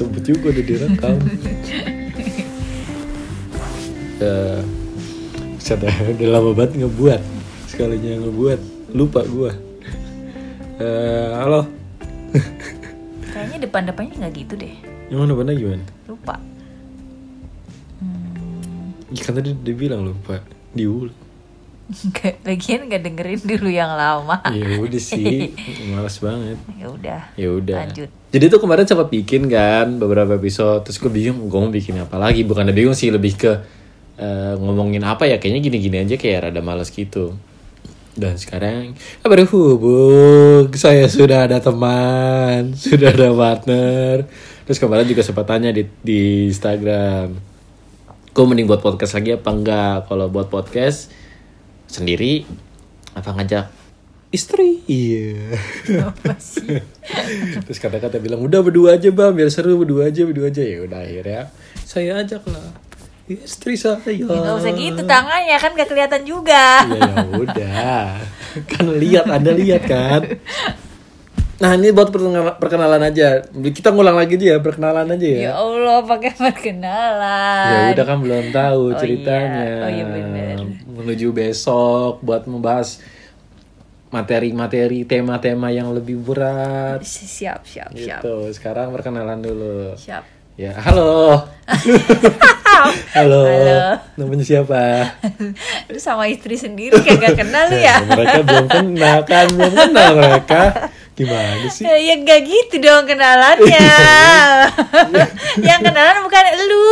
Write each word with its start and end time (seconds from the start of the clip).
Disebut 0.00 0.24
juga 0.24 0.46
udah 0.48 0.64
direkam. 0.64 1.16
Ya, 4.20 4.60
Set 5.56 5.80
udah 5.80 6.28
lama 6.28 6.52
banget 6.52 6.84
ngebuat 6.84 7.24
Sekalinya 7.64 8.20
ngebuat 8.20 8.60
Lupa 8.92 9.24
gue 9.24 9.48
Eh, 10.76 11.28
Halo 11.40 11.64
Kayaknya 13.32 13.64
depan-depannya 13.64 14.20
nggak 14.20 14.34
gitu 14.44 14.60
deh. 14.60 14.76
Yang 15.08 15.18
mana 15.24 15.32
mana 15.32 15.50
gimana? 15.56 15.84
Lupa. 16.04 16.36
Hmm, 17.96 18.92
Ya, 19.08 19.24
kan 19.24 19.40
tadi 19.40 19.56
dia 19.56 19.72
bilang 19.72 20.04
lupa 20.04 20.44
Diulang 20.76 21.16
nggak- 22.08 22.38
Lagian 22.42 22.86
nggak 22.86 23.02
dengerin 23.02 23.40
dulu 23.42 23.68
yang 23.68 23.92
lama. 23.92 24.38
Ya 24.48 24.78
udah 24.78 25.02
sih 25.02 25.50
Males 25.90 26.16
banget 26.16 26.58
Ya 26.74 26.86
udah. 26.86 27.20
ya 27.34 27.48
udah 27.50 27.78
Lanjut. 27.84 28.08
jadi 28.30 28.44
tuh 28.46 28.60
kemarin 28.60 28.84
sempat 28.84 29.08
bikin 29.08 29.46
kan 29.46 29.98
beberapa 29.98 30.34
episode 30.34 30.82
terus 30.82 30.96
gue 30.96 31.08
bingung 31.08 31.46
gue 31.46 31.58
mau 31.58 31.68
bikin 31.68 31.98
apa 31.98 32.16
lagi 32.16 32.42
bukan 32.42 32.70
bingung 32.70 32.94
sih 32.94 33.10
lebih 33.10 33.34
ke 33.34 33.52
eh, 34.16 34.54
ngomongin 34.54 35.02
apa 35.02 35.24
ya 35.24 35.36
kayaknya 35.36 35.60
gini-gini 35.62 35.96
aja 36.00 36.14
kayak 36.14 36.48
rada 36.48 36.60
males 36.60 36.88
gitu 36.88 37.34
dan 38.12 38.34
sekarang 38.34 38.94
berhubung 39.22 40.66
saya 40.74 41.06
sudah 41.06 41.46
ada 41.46 41.58
teman 41.58 42.70
sudah 42.78 43.10
ada 43.10 43.30
partner 43.30 44.26
terus 44.62 44.78
kemarin 44.78 45.04
juga 45.04 45.22
sempat 45.22 45.46
tanya 45.46 45.70
di 45.70 45.86
di 46.00 46.20
Instagram 46.46 47.34
gue 48.30 48.44
mending 48.44 48.66
buat 48.66 48.78
podcast 48.78 49.14
lagi 49.14 49.34
apa 49.34 49.50
enggak 49.50 49.96
kalau 50.06 50.26
buat 50.26 50.46
podcast 50.46 51.10
sendiri 51.90 52.46
apa 53.18 53.34
ngajak 53.34 53.66
istri 54.30 54.78
iya 54.86 55.58
Apa 56.06 56.38
sih? 56.38 56.78
Terus 57.66 57.78
kata-kata 57.82 58.22
bilang 58.22 58.38
udah 58.38 58.62
berdua 58.62 58.94
aja 58.94 59.10
bang 59.10 59.34
biar 59.34 59.50
seru 59.50 59.74
berdua 59.82 60.06
aja 60.06 60.22
berdua 60.22 60.54
aja 60.54 60.62
ya 60.62 60.86
udah 60.86 61.02
akhirnya 61.02 61.42
saya 61.82 62.22
ajak 62.22 62.46
lah 62.46 62.70
istri 63.30 63.78
saya. 63.78 64.02
Ya 64.10 64.26
nggak 64.26 64.58
usah 64.58 64.74
gitu 64.74 65.02
tangannya 65.06 65.54
kan 65.54 65.70
gak 65.78 65.86
kelihatan 65.86 66.22
juga. 66.26 66.82
Ya 66.82 66.98
ya 66.98 67.14
udah 67.38 68.02
kan 68.66 68.84
lihat 68.98 69.26
anda 69.30 69.54
lihat 69.54 69.86
kan. 69.86 70.22
Nah 71.60 71.76
ini 71.76 71.92
buat 71.92 72.08
perkenalan, 72.56 73.04
aja 73.04 73.44
kita 73.52 73.92
ngulang 73.92 74.16
lagi 74.16 74.40
ya 74.40 74.56
perkenalan 74.64 75.12
aja 75.12 75.26
ya. 75.28 75.38
Ya 75.44 75.52
Allah 75.60 76.00
pakai 76.08 76.32
perkenalan. 76.32 77.68
Ya 77.68 77.78
udah 77.92 78.04
kan 78.08 78.18
belum 78.24 78.46
tahu 78.48 78.82
Oh 78.88 78.96
ceritanya. 78.96 79.60
iya. 79.68 79.84
Oh 79.84 79.90
iya 79.92 80.04
bener. 80.08 80.56
Menuju 80.88 81.36
besok 81.36 82.24
buat 82.24 82.48
membahas 82.48 83.04
materi-materi 84.08 85.04
tema-tema 85.04 85.68
yang 85.68 85.92
lebih 85.92 86.24
berat. 86.24 87.04
Siap 87.04 87.68
siap 87.68 87.92
siap. 87.92 88.24
Gitu. 88.24 88.36
Sekarang 88.56 88.88
perkenalan 88.96 89.44
dulu. 89.44 89.92
Siap. 90.00 90.40
Ya, 90.56 90.76
halo. 90.80 91.44
halo. 93.16 93.42
Halo. 93.48 93.80
Namanya 94.16 94.44
siapa? 94.44 94.80
Lu 95.88 95.96
sama 95.96 96.28
istri 96.28 96.56
sendiri 96.56 97.00
kayak 97.00 97.32
gak 97.32 97.36
kenal 97.44 97.68
lu 97.68 97.80
ya? 97.80 97.96
mereka 98.04 98.40
belum 98.44 98.66
kenal 98.68 99.18
kan, 99.24 99.46
belum 99.52 99.72
kenal 99.72 100.10
mereka. 100.16 100.60
Gimana 101.20 101.68
sih? 101.68 101.84
Ya, 101.84 101.94
ya 102.00 102.14
gak 102.18 102.40
gitu 102.42 102.80
dong 102.80 103.04
kenalannya 103.04 103.76
Yang 105.68 105.80
kenalan 105.84 106.18
bukan 106.24 106.44
lu 106.64 106.88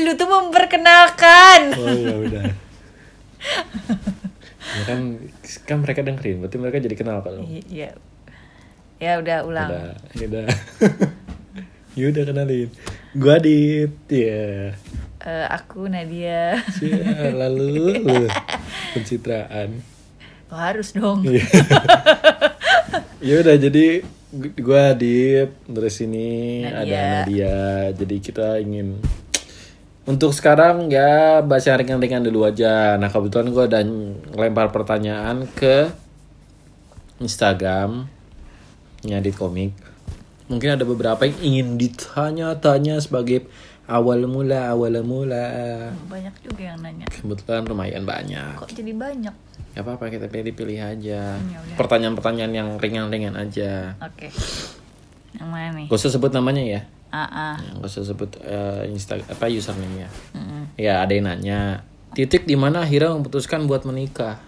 Lu 0.00 0.10
tuh 0.14 0.26
memperkenalkan 0.26 1.60
Oh 1.76 1.92
ya 1.92 2.14
udah. 2.16 2.44
ya 4.74 4.82
kan, 4.84 4.98
kan 5.62 5.76
mereka 5.78 6.00
dengerin, 6.00 6.40
berarti 6.40 6.56
mereka 6.56 6.80
jadi 6.80 6.96
kenal 6.96 7.20
kalau. 7.20 7.44
Iya 7.44 7.92
Ya 8.96 9.20
udah 9.20 9.44
ulang 9.44 9.68
Udah, 9.68 9.92
ya 10.14 10.24
udah. 10.24 10.46
ya 11.92 12.04
udah 12.08 12.22
kenalin. 12.24 12.68
Gua 13.12 13.36
Adit, 13.36 13.92
ya. 14.08 14.72
Eh, 15.20 15.46
Aku 15.52 15.86
Nadia 15.86 16.58
Ya, 16.80 17.30
lalu 17.30 18.00
lu 18.00 18.26
pencitraan. 18.92 19.80
oh, 20.48 20.56
Harus 20.56 20.92
dong 20.92 21.22
Iya. 21.22 21.44
ya 23.28 23.40
udah 23.40 23.56
jadi 23.56 23.86
gu- 24.30 24.56
gua 24.60 24.92
Adit 24.92 25.50
terus 25.64 25.96
ini 26.00 26.62
Nadia. 26.62 26.80
ada 26.80 26.98
Nadia. 27.22 27.56
Jadi 27.94 28.16
kita 28.18 28.58
ingin 28.58 28.98
untuk 30.04 30.36
sekarang 30.36 30.92
ya 30.92 31.40
bahas 31.40 31.64
yang 31.64 31.80
ringan-ringan 31.80 32.24
dulu 32.24 32.44
aja. 32.44 32.94
Nah 32.96 33.08
kebetulan 33.08 33.48
gua 33.50 33.64
udah 33.64 33.82
lempar 34.34 34.68
pertanyaan 34.68 35.48
ke 35.50 35.88
Instagram 37.18 38.10
Adit 39.04 39.36
komik. 39.36 39.76
Mungkin 40.44 40.76
ada 40.76 40.84
beberapa 40.84 41.24
yang 41.24 41.40
ingin 41.40 41.68
ditanya-tanya 41.76 43.00
sebagai 43.00 43.48
awal 43.84 44.24
mula 44.24 44.72
awal 44.72 44.94
mula 45.04 45.46
Banyak 46.08 46.34
juga 46.40 46.72
yang 46.72 46.78
nanya 46.80 47.04
kebetulan 47.08 47.68
lumayan 47.68 48.04
banyak 48.08 48.56
Kok 48.56 48.72
jadi 48.72 48.92
banyak? 48.96 49.34
Gak 49.74 49.82
apa-apa 49.82 50.06
kita 50.06 50.30
pilih-pilih 50.30 50.78
aja. 50.78 51.34
Ya 51.34 51.58
udah. 51.58 51.74
Pertanyaan-pertanyaan 51.74 52.52
yang 52.54 52.68
ringan-ringan 52.78 53.34
aja. 53.34 53.98
Oke 53.98 54.30
Yang 55.34 55.48
mana 55.50 55.68
nih? 55.74 55.86
Gak 55.90 55.98
usah 55.98 56.14
sebut 56.14 56.30
namanya 56.30 56.62
ya. 56.62 56.80
Ah, 57.10 57.26
ah. 57.26 57.56
Gak 57.82 57.90
usah 57.90 58.06
sebut 58.06 58.38
eh, 58.38 58.86
Insta 58.86 59.18
apa 59.18 59.50
username 59.50 60.06
ya. 60.06 60.08
Mm-mm. 60.38 60.62
Ya 60.78 60.94
ada 61.02 61.10
yang 61.10 61.26
nanya. 61.26 61.82
Titik 62.14 62.46
di 62.46 62.54
mana 62.54 62.86
akhirnya 62.86 63.18
memutuskan 63.18 63.66
buat 63.66 63.82
menikah? 63.82 64.38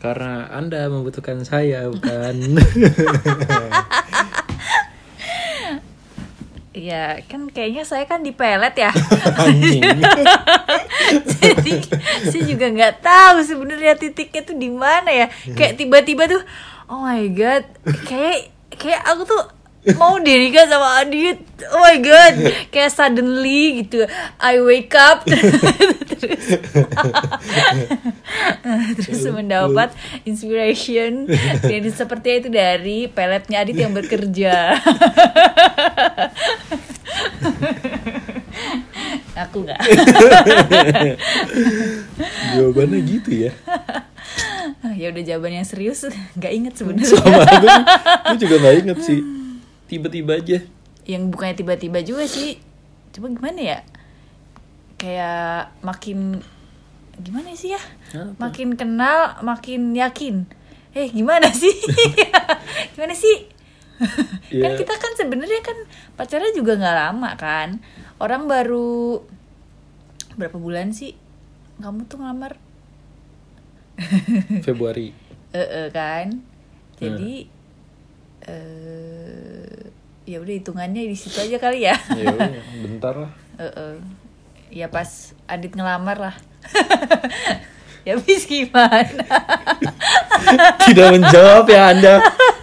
Karena 0.00 0.48
anda 0.48 0.88
membutuhkan 0.88 1.44
saya 1.44 1.92
bukan? 1.92 2.56
Ya 6.72 7.20
kan 7.28 7.52
kayaknya 7.52 7.84
saya 7.84 8.08
kan 8.08 8.24
di 8.24 8.32
pelet 8.32 8.72
ya 8.80 8.88
jadi 11.36 11.72
saya 12.24 12.42
juga 12.48 12.66
nggak 12.72 13.04
tahu 13.04 13.44
sebenarnya 13.44 13.92
titiknya 14.00 14.40
tuh 14.40 14.56
di 14.56 14.72
mana 14.72 15.12
ya. 15.12 15.26
Kayak 15.52 15.76
tiba-tiba 15.76 16.24
tuh 16.32 16.42
oh 16.88 17.04
my 17.04 17.28
god 17.28 17.68
kayak 18.08 18.52
kayak 18.72 19.04
aku 19.04 19.28
tuh 19.28 19.42
mau 19.98 20.16
deh 20.16 20.36
nikah 20.38 20.64
sama 20.70 21.02
Adit. 21.02 21.42
Oh 21.74 21.82
my 21.82 21.98
god. 22.00 22.34
Kayak 22.72 22.94
suddenly 22.94 23.84
gitu 23.84 24.08
I 24.40 24.62
wake 24.62 24.94
up 24.96 25.28
terus. 26.22 26.46
Terus 29.02 29.26
mendapat 29.34 29.90
inspiration 30.22 31.26
jadi 31.66 31.90
seperti 31.90 32.38
itu 32.38 32.48
dari 32.48 33.10
peletnya 33.10 33.66
Adit 33.66 33.74
yang 33.74 33.90
bekerja. 33.90 34.78
Aku 39.48 39.64
nggak. 39.66 39.80
Jawabannya 42.54 43.00
gitu 43.02 43.30
ya. 43.48 43.52
ya 45.00 45.10
udah 45.10 45.22
jawaban 45.24 45.58
yang 45.58 45.66
serius 45.66 46.06
nggak 46.38 46.52
inget 46.52 46.74
sebenarnya. 46.78 47.16
Sama 47.18 47.42
aku, 47.42 47.66
aku 47.66 48.36
juga 48.38 48.54
gak 48.62 48.76
inget 48.84 48.98
sih. 49.02 49.20
Tiba-tiba 49.90 50.38
aja. 50.38 50.58
yang 51.02 51.34
bukannya 51.34 51.58
tiba-tiba 51.58 51.98
juga 52.06 52.30
sih. 52.30 52.62
Coba 53.10 53.34
gimana 53.34 53.58
ya 53.58 53.78
kayak 55.02 55.74
makin 55.82 56.38
gimana 57.18 57.50
sih 57.52 57.74
ya? 57.74 57.82
Apa? 58.14 58.38
makin 58.38 58.78
kenal 58.78 59.42
makin 59.42 59.90
yakin. 59.92 60.46
Eh 60.94 61.10
gimana 61.10 61.50
sih? 61.62 61.74
Gimana 62.94 63.10
sih? 63.12 63.50
Kan 64.62 64.72
Ya. 64.74 64.78
kita 64.78 64.94
kan 64.94 65.12
sebenarnya 65.14 65.62
kan 65.62 65.78
pacarnya 66.14 66.50
juga 66.52 66.78
nggak 66.78 66.96
lama 66.96 67.30
kan? 67.34 67.82
Orang 68.18 68.46
baru 68.46 69.22
berapa 70.34 70.54
bulan 70.54 70.90
sih 70.90 71.14
kamu 71.78 72.06
tuh 72.06 72.22
ngelamar? 72.22 72.58
Februari. 74.66 75.10
eh 75.52 75.88
kan? 75.90 76.40
Jadi 76.96 77.46
eh 78.42 79.82
ya 80.22 80.38
udah 80.38 80.54
hitungannya 80.54 81.02
di 81.06 81.16
situ 81.18 81.38
aja 81.38 81.58
kali 81.58 81.86
ya. 81.86 81.96
Ya 82.14 82.30
bentar 82.82 83.14
lah. 83.14 83.30
Eh, 83.58 83.96
ya 84.72 84.88
pas 84.88 85.36
Adit 85.44 85.70
ngelamar 85.70 86.16
lah 86.18 86.34
ya 88.06 88.16
bis 88.16 88.44
gimana 88.44 89.22
Tidak 90.82 91.08
menjawab 91.12 91.70
ya 91.70 91.94
Anda. 91.94 92.14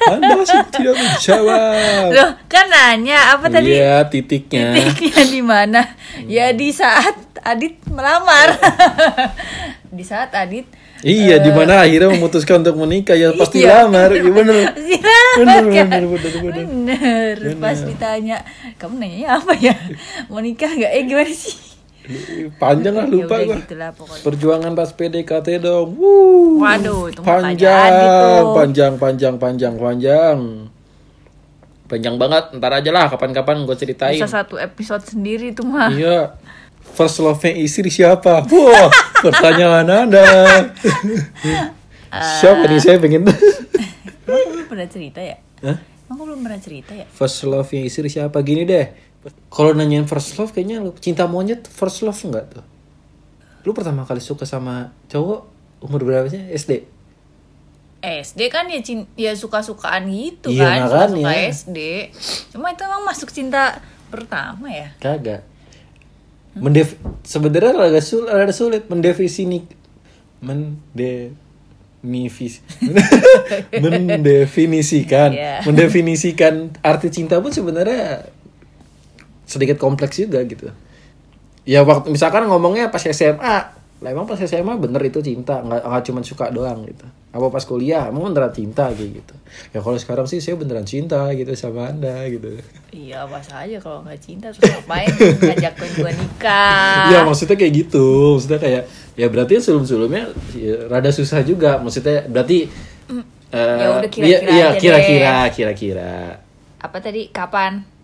Anda 0.04 0.36
masih 0.36 0.68
tidak 0.68 0.96
menjawab. 0.96 2.12
loh 2.12 2.30
kan 2.46 2.68
nanya 2.68 3.34
apa 3.34 3.48
tadi 3.48 3.72
Iya, 3.72 4.04
titiknya. 4.04 4.76
titiknya 4.76 5.24
di 5.24 5.42
mana 5.42 5.82
ya 6.28 6.52
di 6.52 6.70
saat 6.70 7.16
Adit 7.40 7.80
melamar 7.88 8.52
di 9.96 10.04
saat 10.04 10.36
Adit 10.36 10.68
Iya, 11.00 11.40
di 11.40 11.48
mana 11.48 11.88
akhirnya 11.88 12.12
memutuskan 12.12 12.60
untuk 12.60 12.76
menikah 12.78 13.16
ya 13.16 13.32
pasti 13.32 13.64
Iya. 13.64 13.88
lamar. 13.88 14.12
Iya 14.12 14.28
bener. 14.28 14.56
Bener, 15.40 15.64
kan? 15.64 15.88
bener, 15.88 16.04
bener, 16.12 16.34
bener. 16.44 16.66
Bener. 16.68 17.36
Pas 17.56 17.80
ditanya, 17.80 18.44
kamu 18.76 19.00
nanya 19.00 19.40
apa 19.40 19.56
ya? 19.56 19.72
Mau 20.28 20.44
nikah 20.44 20.68
nggak? 20.68 20.92
Eh 20.92 21.04
gimana 21.08 21.32
sih? 21.32 21.56
Panjang 22.58 22.96
lah 22.96 23.06
lupa 23.06 23.38
ya 23.38 23.60
pokoknya. 23.92 24.24
Perjuangan 24.24 24.72
pas 24.74 24.90
PDKT 24.90 25.48
dong. 25.60 25.94
Wuh. 25.94 26.58
Waduh, 26.58 27.12
itu 27.12 27.22
panjang, 27.22 27.54
panjang 27.54 27.92
gitu. 27.94 28.54
panjang, 28.56 28.94
panjang, 28.98 29.36
panjang, 29.38 29.74
panjang. 29.76 30.38
panjang 31.86 32.22
banget 32.22 32.54
ntar 32.54 32.70
aja 32.70 32.94
lah 32.94 33.10
kapan-kapan 33.10 33.66
gue 33.66 33.74
ceritain 33.74 34.14
Bisa 34.14 34.30
satu 34.30 34.62
episode 34.62 35.02
sendiri 35.02 35.50
tuh 35.52 35.66
mah. 35.66 35.90
iya 35.90 36.38
first 36.94 37.18
love-nya 37.18 37.58
istri 37.58 37.90
siapa 37.90 38.46
wah 38.46 38.90
pertanyaan 39.26 39.90
anda 40.06 40.22
siapa 42.38 42.70
nih 42.70 42.78
saya 42.78 43.02
pengen 43.02 43.26
Emang 43.26 44.54
belum 44.54 44.68
pernah 44.70 44.86
cerita 44.86 45.18
ya? 45.18 45.42
Hah? 45.66 45.82
Emang 45.82 46.14
aku 46.14 46.24
belum 46.30 46.40
pernah 46.46 46.62
cerita 46.62 46.92
ya? 46.94 47.10
first 47.10 47.42
love-nya 47.42 47.82
istri 47.82 48.06
siapa 48.06 48.38
gini 48.42 48.70
deh 48.70 48.86
kalau 49.50 49.74
nanyain 49.74 50.06
first 50.06 50.36
love 50.36 50.50
kayaknya 50.50 50.80
lu 50.80 50.92
cinta 50.96 51.26
monyet 51.26 51.68
first 51.68 52.02
love 52.02 52.18
enggak 52.24 52.50
tuh 52.50 52.66
lu 53.62 53.72
pertama 53.72 54.04
kali 54.04 54.20
suka 54.20 54.44
sama 54.44 54.92
cowok 55.08 55.46
umur 55.80 56.02
berapa 56.04 56.26
sih 56.26 56.42
SD 56.50 56.84
SD 58.00 58.48
kan 58.48 58.64
ya 58.72 58.80
cin 58.80 59.04
ya 59.20 59.36
suka-sukaan 59.36 60.08
gitu 60.08 60.56
Iya, 60.56 60.88
kan, 60.88 61.12
suka-suka 61.12 61.20
makanya. 61.20 61.52
SD. 61.52 61.78
Cuma 62.48 62.72
itu 62.72 62.88
emang 62.88 63.04
masuk 63.04 63.28
cinta 63.28 63.76
pertama 64.08 64.72
ya. 64.72 64.96
Kagak. 65.04 65.44
Mendev 66.56 66.96
sebenarnya 67.28 67.76
agak 67.76 68.00
sulit, 68.00 68.32
agak 68.32 68.56
sulit 68.56 68.88
mendefinisi 68.88 69.44
mendefinisi 70.40 72.64
mendefinisikan 73.84 75.36
Iya. 75.36 75.68
mendefinisikan 75.68 76.80
arti 76.80 77.12
cinta 77.12 77.44
pun 77.44 77.52
sebenarnya 77.52 78.32
sedikit 79.50 79.82
kompleks 79.82 80.22
juga 80.22 80.46
gitu. 80.46 80.70
Ya 81.66 81.82
waktu 81.82 82.14
misalkan 82.14 82.46
ngomongnya 82.46 82.94
pas 82.94 83.02
SMA, 83.02 83.58
lah 84.00 84.10
emang 84.10 84.30
pas 84.30 84.38
SMA 84.38 84.78
bener 84.78 85.02
itu 85.02 85.20
cinta, 85.26 85.66
nggak 85.66 85.82
nggak 85.82 86.04
cuma 86.06 86.22
suka 86.22 86.54
doang 86.54 86.86
gitu. 86.86 87.06
Apa 87.30 87.50
pas 87.54 87.62
kuliah, 87.62 88.10
emang 88.10 88.30
beneran 88.30 88.50
cinta 88.54 88.90
kayak 88.90 89.22
gitu. 89.22 89.36
Ya 89.74 89.82
kalau 89.82 89.98
sekarang 89.98 90.26
sih 90.26 90.42
saya 90.42 90.58
beneran 90.58 90.86
cinta 90.86 91.30
gitu 91.34 91.50
sama 91.58 91.90
anda 91.90 92.26
gitu. 92.30 92.58
Iya, 92.90 93.26
pas 93.30 93.46
aja 93.54 93.78
kalau 93.78 94.02
nggak 94.02 94.18
cinta 94.22 94.50
terus 94.50 94.66
ngapain 94.66 95.10
ngajakin 95.14 95.92
gua 96.02 96.12
nikah. 96.14 97.06
Iya 97.14 97.20
maksudnya 97.26 97.58
kayak 97.58 97.74
gitu 97.86 98.38
Maksudnya 98.38 98.62
kayak 98.62 98.84
Ya 99.20 99.28
berarti 99.28 99.60
sebelum-sebelumnya 99.60 100.24
ya, 100.56 100.76
Rada 100.88 101.12
susah 101.12 101.44
juga 101.44 101.76
Maksudnya 101.84 102.24
berarti 102.32 102.72
eh, 103.52 103.78
Ya 103.78 103.88
udah 104.00 104.10
kira-kira 104.10 104.48
aja 104.48 104.68
kira-kira 104.80 105.36
Kira-kira 105.52 106.40
Apa 106.80 106.98
tadi? 107.04 107.28
Kapan? 107.30 107.99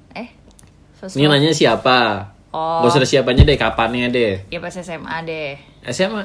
Eh? 0.95 0.97
First 0.97 1.13
Ini 1.13 1.27
nanya 1.27 1.51
siapa 1.51 2.31
Oh. 2.49 2.79
Gak 2.81 2.95
usah 2.95 3.03
siapanya 3.05 3.43
deh 3.43 3.53
Kapannya 3.53 4.07
deh 4.07 4.47
Ya 4.47 4.57
pas 4.57 4.71
SMA 4.71 5.11
deh. 5.21 5.59
SMA 5.85 6.23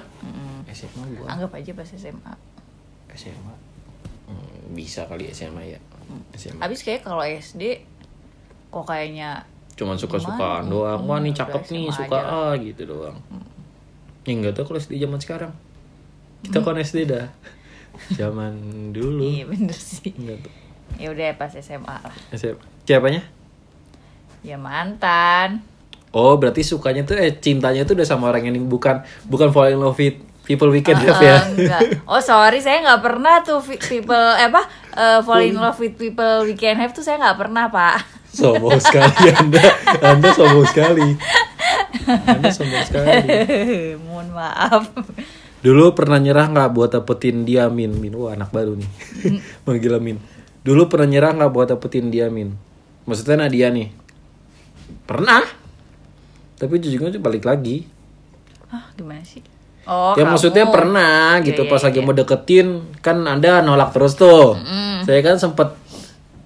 SMA 0.69 1.03
gua 1.13 1.27
Anggap 1.29 1.51
aja 1.53 1.71
pas 1.73 1.85
SMA. 1.85 2.33
SMA 3.11 3.55
Hmm, 4.25 4.47
Bisa 4.71 5.03
kali 5.05 5.27
SMA 5.29 5.67
ya 5.67 5.79
SMA 6.33 6.63
Habis 6.63 6.81
kayak 6.81 7.03
kalau 7.03 7.21
SD 7.21 7.83
kok 8.69 8.87
kayaknya 8.87 9.43
Cuman 9.75 9.99
suka-sukaan 9.99 10.71
doang 10.71 11.03
Wah 11.03 11.19
nih 11.19 11.35
cakep 11.35 11.67
nih 11.69 11.87
SMA 11.89 11.99
Suka 11.99 12.15
aja. 12.17 12.31
ah 12.31 12.53
gitu 12.57 12.83
doang 12.87 13.19
Ya 14.23 14.33
enggak 14.33 14.55
tahu 14.55 14.65
kalau 14.69 14.79
SD 14.79 14.93
zaman 14.97 15.19
sekarang 15.19 15.53
Kita 16.41 16.63
kan 16.63 16.79
SD 16.79 17.11
dah 17.11 17.27
Zaman 18.13 18.55
dulu 18.91 19.27
Iya 19.27 19.45
bener 19.45 19.75
sih. 19.75 20.15
Enggak 20.15 20.47
tuh 20.47 20.53
Ya 20.95 21.11
udah 21.11 21.27
pas 21.35 21.51
SMA 21.51 21.91
lah. 21.97 22.15
SMA. 22.31 22.63
Siapanya? 22.83 23.27
Ya 24.41 24.57
mantan. 24.57 25.61
Oh, 26.11 26.35
berarti 26.35 26.67
sukanya 26.67 27.07
tuh 27.07 27.15
eh 27.21 27.39
cintanya 27.39 27.87
tuh 27.87 27.95
udah 27.95 28.09
sama 28.09 28.35
orang 28.35 28.51
yang 28.51 28.57
bukan 28.67 29.05
bukan 29.31 29.55
fall 29.55 29.71
in 29.71 29.79
love 29.79 29.95
with 29.95 30.19
people 30.43 30.67
we 30.75 30.83
can 30.83 30.99
have 30.99 31.23
ya. 31.23 31.39
Eh, 31.39 31.43
enggak. 31.55 31.81
Oh 32.11 32.19
sorry, 32.19 32.59
saya 32.59 32.83
nggak 32.83 33.03
pernah 33.05 33.39
tuh 33.47 33.63
people 33.63 34.19
eh, 34.35 34.51
apa 34.51 34.67
eh, 34.99 35.21
fall 35.23 35.47
in 35.47 35.55
love 35.55 35.79
with 35.79 35.95
people 35.95 36.43
we 36.43 36.59
can 36.59 36.75
have 36.83 36.91
tuh 36.91 37.07
saya 37.07 37.23
nggak 37.23 37.39
pernah 37.39 37.71
pak. 37.71 38.19
sombong 38.31 38.79
sekali 38.79 39.27
Anda. 39.35 39.63
Anda 40.03 40.29
sombong 40.35 40.67
sekali. 40.67 41.19
Anda 42.07 42.49
sombong 42.51 42.85
sekali. 42.87 43.11
Mohon 44.07 44.29
maaf. 44.35 44.87
Dulu 45.61 45.93
pernah 45.93 46.17
nyerah 46.17 46.49
nggak 46.49 46.71
buat 46.73 46.91
dapetin 46.95 47.45
dia 47.45 47.69
Min? 47.69 47.93
Min, 47.93 48.17
wah 48.17 48.33
anak 48.33 48.49
baru 48.49 48.79
nih. 48.81 48.91
Manggil 49.69 49.99
Min. 50.01 50.17
Dulu 50.65 50.89
pernah 50.89 51.11
nyerah 51.11 51.37
nggak 51.37 51.53
buat 51.53 51.69
dapetin 51.69 52.09
dia 52.09 52.33
Min? 52.33 52.57
Maksudnya 53.05 53.45
Nadia 53.45 53.69
nih. 53.69 53.93
Pernah. 55.11 55.43
Tapi 56.55 56.71
ujungnya 56.79 57.11
tuh 57.11 57.19
balik 57.19 57.43
lagi. 57.43 57.83
Ah 58.71 58.87
gimana 58.95 59.27
sih? 59.27 59.43
Oh 59.91 60.15
ya 60.15 60.23
kamu. 60.23 60.37
maksudnya 60.37 60.69
pernah 60.71 61.41
gitu 61.43 61.67
Iya, 61.67 61.71
pas 61.73 61.81
iya, 61.83 61.87
lagi 61.91 61.99
iya. 61.99 62.07
mau 62.07 62.15
deketin 62.15 62.69
kan 63.01 63.17
anda 63.27 63.65
nolak 63.65 63.91
terus 63.91 64.15
tuh 64.15 64.55
saya 65.03 65.19
kan 65.25 65.41
sempet 65.41 65.73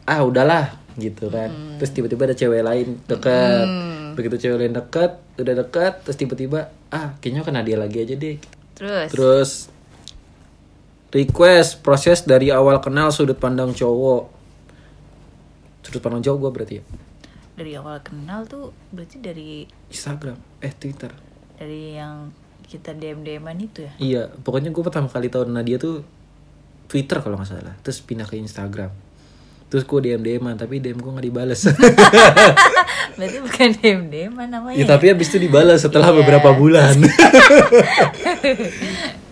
ah 0.06 0.22
udahlah 0.22 0.70
gitu 0.94 1.26
kan 1.28 1.50
Mm. 1.50 1.76
terus 1.82 1.90
tiba-tiba 1.90 2.31
ada 2.31 2.38
cewek 2.38 2.62
lain 2.62 3.02
deket 3.05 3.66
begitu 4.14 4.38
cewek 4.38 4.58
lain 4.62 4.72
deket 4.72 5.19
udah 5.37 5.55
deket 5.61 5.93
terus 6.06 6.16
tiba-tiba 6.16 6.70
ah 6.88 7.19
kayaknya 7.19 7.43
kena 7.43 7.66
dia 7.66 7.75
lagi 7.75 7.99
aja 8.06 8.14
deh 8.14 8.38
Terus. 8.78 9.08
terus 9.11 9.50
request 11.11 11.82
proses 11.82 12.22
dari 12.22 12.55
awal 12.55 12.78
kenal 12.78 13.11
sudut 13.11 13.37
pandang 13.37 13.75
cowok 13.75 14.31
sudut 15.82 16.00
pandang 16.00 16.22
cowok 16.22 16.38
gue 16.38 16.50
berarti 16.55 16.75
ya 16.78 16.82
Dari 17.54 17.72
awal 17.74 18.02
kenal 18.02 18.44
tuh 18.44 18.74
berarti 18.90 19.16
dari 19.18 19.62
Instagram 19.86 20.34
eh 20.58 20.72
Twitter 20.72 21.14
dari 21.54 21.94
yang 21.94 22.34
kita 22.64 22.90
DM 22.90 23.22
DMan 23.22 23.58
itu 23.60 23.86
ya. 23.86 23.92
Iya, 23.96 24.22
pokoknya 24.42 24.72
gue 24.72 24.82
pertama 24.82 25.06
kali 25.06 25.28
tahu 25.28 25.46
Nadia 25.46 25.76
tuh 25.76 26.02
Twitter 26.86 27.20
kalau 27.20 27.38
nggak 27.38 27.46
salah. 27.46 27.74
Terus 27.80 28.00
pindah 28.00 28.24
ke 28.24 28.34
Instagram. 28.34 28.90
Terus 29.68 29.84
gue 29.84 29.98
DM 30.02 30.20
DM 30.20 30.44
tapi 30.54 30.78
DM 30.78 30.98
gue 30.98 31.12
nggak 31.12 31.24
dibales. 31.24 31.62
Berarti 33.16 33.38
bukan 33.38 33.68
DM 33.76 34.00
DMan 34.10 34.48
namanya. 34.50 34.74
ya 34.74 34.84
tapi 34.84 35.06
habis 35.08 35.30
itu 35.30 35.38
dibalas 35.40 35.78
setelah 35.78 36.10
Iya. 36.10 36.18
beberapa 36.18 36.50
bulan. 36.52 36.94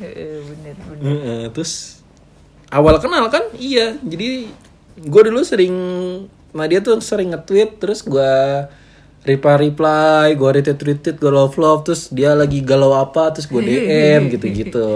Bener 0.00 0.74
bener. 0.78 1.50
Terus 1.50 2.02
awal 2.70 2.98
kenal 2.98 3.26
kan? 3.28 3.42
Iya. 3.54 3.98
Jadi 3.98 4.50
gue 4.98 5.22
dulu 5.24 5.40
sering 5.42 5.74
Nadia 6.52 6.84
tuh 6.84 7.00
sering 7.00 7.32
nge-tweet 7.32 7.80
terus 7.80 8.04
gue 8.04 8.32
reply 9.22 9.54
reply, 9.70 10.34
gue 10.34 10.50
retweet 10.50 10.80
retweet, 10.82 11.16
gue 11.16 11.32
love 11.32 11.54
love, 11.56 11.86
terus 11.86 12.10
dia 12.10 12.34
lagi 12.34 12.58
galau 12.60 12.92
apa, 12.98 13.30
terus 13.30 13.46
gue 13.46 13.62
DM 13.68 14.28
gitu 14.34 14.46
gitu. 14.50 14.88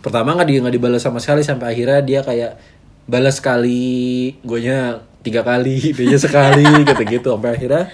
Pertama 0.00 0.36
nggak 0.36 0.48
dia 0.48 0.58
nggak 0.64 0.74
dibalas 0.76 1.02
sama 1.04 1.18
sekali 1.20 1.44
sampai 1.44 1.72
akhirnya 1.76 2.00
dia 2.04 2.20
kayak 2.20 2.60
balas 3.08 3.40
sekali, 3.40 4.36
guanya 4.44 5.02
tiga 5.24 5.42
kali, 5.42 5.90
dia 5.96 6.18
sekali 6.20 6.64
gitu 6.84 7.02
gitu 7.04 7.28
sampai 7.34 7.50
akhirnya 7.56 7.84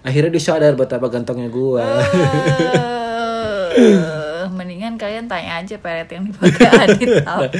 akhirnya 0.00 0.30
dia 0.32 0.42
sadar 0.42 0.72
betapa 0.78 1.06
gantengnya 1.12 1.50
gue. 1.50 1.84
Eh, 3.76 4.44
mendingan 4.56 4.96
kalian 4.98 5.26
tanya 5.28 5.62
aja 5.62 5.76
peret 5.78 6.08
yang 6.10 6.24
dipakai 6.26 6.66
Adit 6.66 7.22
apa. 7.26 7.50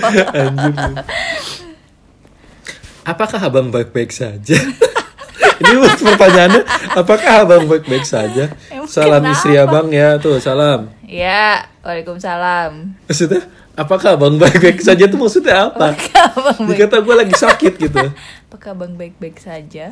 Apakah 3.10 3.42
abang 3.42 3.74
baik-baik 3.74 4.14
saja? 4.14 4.54
Ini 5.60 5.76
pertanyaannya, 5.98 6.62
apakah 6.94 7.42
abang 7.42 7.66
baik-baik 7.66 8.06
saja? 8.06 8.54
Emang 8.70 8.86
salam 8.86 9.26
kenapa? 9.26 9.34
istri 9.34 9.58
abang 9.58 9.90
ya, 9.90 10.14
tuh 10.22 10.38
salam. 10.38 10.94
ya, 11.02 11.66
waalaikumsalam. 11.82 12.94
Maksudnya, 13.10 13.50
apakah 13.74 14.14
abang 14.14 14.38
baik-baik 14.38 14.78
saja 14.78 15.10
tuh 15.10 15.18
maksudnya 15.18 15.74
apa? 15.74 15.90
Apakah 15.98 16.22
abang 16.38 16.58
baik, 16.70 16.78
Dikata 16.78 16.96
gue 17.02 17.14
lagi 17.18 17.34
sakit 17.34 17.72
gitu. 17.82 17.98
apakah 18.46 18.70
abang 18.78 18.94
baik-baik 18.94 19.42
saja? 19.42 19.90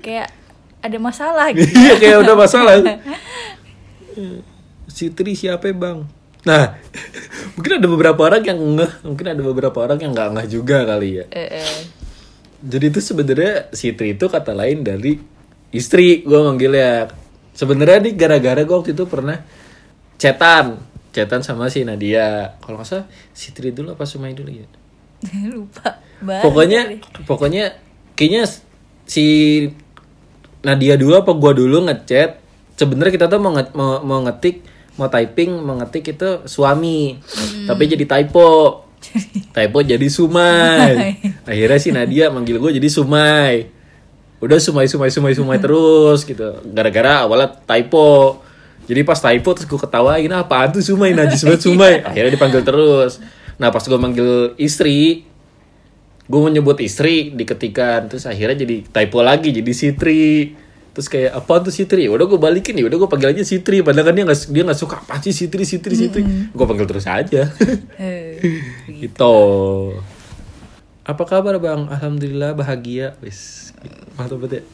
Kayak 0.00 0.32
ada 0.80 0.96
masalah 0.96 1.52
gitu. 1.52 1.68
Iya 1.76 2.00
kayak 2.00 2.18
udah 2.24 2.34
masalah. 2.40 2.74
Si 4.88 5.12
Tri 5.12 5.36
siapa 5.36 5.68
bang? 5.76 6.08
Nah, 6.46 6.78
mungkin 7.52 7.72
ada 7.84 7.86
beberapa 7.90 8.20
orang 8.32 8.42
yang 8.48 8.58
ngeh, 8.80 8.92
mungkin 9.04 9.26
ada 9.28 9.42
beberapa 9.44 9.78
orang 9.82 9.98
yang 10.00 10.16
nggak 10.16 10.30
ngeh 10.40 10.46
juga 10.48 10.88
kali 10.88 11.20
ya. 11.20 11.24
Eh, 11.34 11.60
eh. 11.60 12.05
Jadi 12.62 12.84
itu 12.88 13.00
sebenarnya 13.04 13.68
si 13.72 13.92
Tri 13.92 14.16
itu 14.16 14.26
kata 14.26 14.56
lain 14.56 14.80
dari 14.80 15.16
istri 15.72 16.24
gue 16.24 16.40
manggilnya. 16.40 17.10
Sebenarnya 17.56 18.08
nih 18.08 18.14
gara-gara 18.16 18.60
gue 18.64 18.76
waktu 18.76 18.92
itu 18.92 19.04
pernah 19.08 19.40
cetan, 20.16 20.80
cetan 21.12 21.40
sama 21.44 21.68
si 21.68 21.84
Nadia. 21.84 22.56
Kalau 22.60 22.80
nggak 22.80 22.88
salah 22.88 23.06
si 23.32 23.52
Tri 23.52 23.72
dulu 23.72 23.92
apa 23.92 24.04
Sumai 24.08 24.32
dulu 24.32 24.50
ya. 24.52 24.66
Lupa. 25.52 26.00
banget 26.20 26.42
Pokoknya, 26.48 26.80
pokoknya 27.28 27.64
kayaknya 28.16 28.42
si 29.04 29.26
Nadia 30.64 30.96
dulu 30.96 31.14
apa 31.20 31.32
gue 31.36 31.52
dulu 31.56 31.84
ngechat. 31.86 32.40
Sebenarnya 32.76 33.12
kita 33.12 33.26
tuh 33.28 33.40
mau, 33.40 33.52
nge- 33.56 33.72
mau, 33.72 34.00
mau 34.04 34.20
ngetik, 34.24 34.60
mau 35.00 35.08
typing, 35.08 35.64
mau 35.64 35.76
ngetik 35.80 36.16
itu 36.16 36.44
suami, 36.44 37.16
tapi 37.64 37.82
jadi 37.88 38.04
typo. 38.04 38.84
Typo 39.52 39.78
jadi 39.80 40.06
Sumai. 40.10 41.20
Akhirnya 41.48 41.78
si 41.80 41.90
Nadia 41.94 42.28
manggil 42.28 42.58
gue 42.60 42.76
jadi 42.76 42.88
Sumai. 42.90 43.70
Udah 44.42 44.60
Sumai 44.60 44.86
Sumai 44.90 45.08
Sumai 45.08 45.32
Sumai 45.32 45.58
terus 45.60 46.26
gitu. 46.26 46.60
Gara-gara 46.70 47.24
awalnya 47.24 47.54
typo. 47.64 48.42
Jadi 48.86 49.00
pas 49.02 49.18
typo 49.18 49.50
terus 49.56 49.66
gue 49.66 49.80
ketawain 49.80 50.30
apaan 50.36 50.70
tuh 50.74 50.82
Sumai 50.84 51.16
najis 51.16 51.42
banget 51.42 51.62
Sumai. 51.64 52.00
Akhirnya 52.08 52.32
dipanggil 52.34 52.62
terus. 52.64 53.22
Nah 53.56 53.72
pas 53.72 53.80
gue 53.80 53.98
manggil 53.98 54.52
istri 54.60 55.24
gue 56.26 56.38
mau 56.42 56.50
nyebut 56.50 56.78
istri 56.82 57.30
diketikan 57.30 58.10
terus 58.10 58.26
akhirnya 58.26 58.66
jadi 58.66 58.82
typo 58.82 59.22
lagi 59.22 59.54
jadi 59.54 59.72
Sitri 59.72 60.58
terus 60.90 61.06
kayak 61.06 61.38
apa 61.38 61.62
tuh 61.62 61.70
Sitri 61.70 62.10
udah 62.10 62.26
gue 62.26 62.40
balikin 62.40 62.74
ya 62.74 62.88
udah 62.90 62.98
gue 62.98 63.08
panggil 63.10 63.30
aja 63.30 63.46
Sitri 63.46 63.84
padahal 63.86 64.10
kan 64.10 64.14
dia 64.18 64.24
nggak 64.26 64.38
dia 64.50 64.62
nggak 64.66 64.80
suka 64.80 64.96
apa 65.06 65.22
sih 65.22 65.30
Sitri 65.30 65.62
Sitri 65.62 65.94
Sitri 65.94 66.26
gue 66.50 66.66
panggil 66.66 66.86
terus 66.90 67.06
aja 67.06 67.46
Gitu. 68.98 69.36
Apa 71.04 71.22
kabar 71.22 71.60
bang? 71.60 71.86
Alhamdulillah 71.86 72.56
bahagia. 72.56 73.14
Wis 73.20 73.70
mantap 74.16 74.40
banget 74.40 74.60
ya 74.60 74.64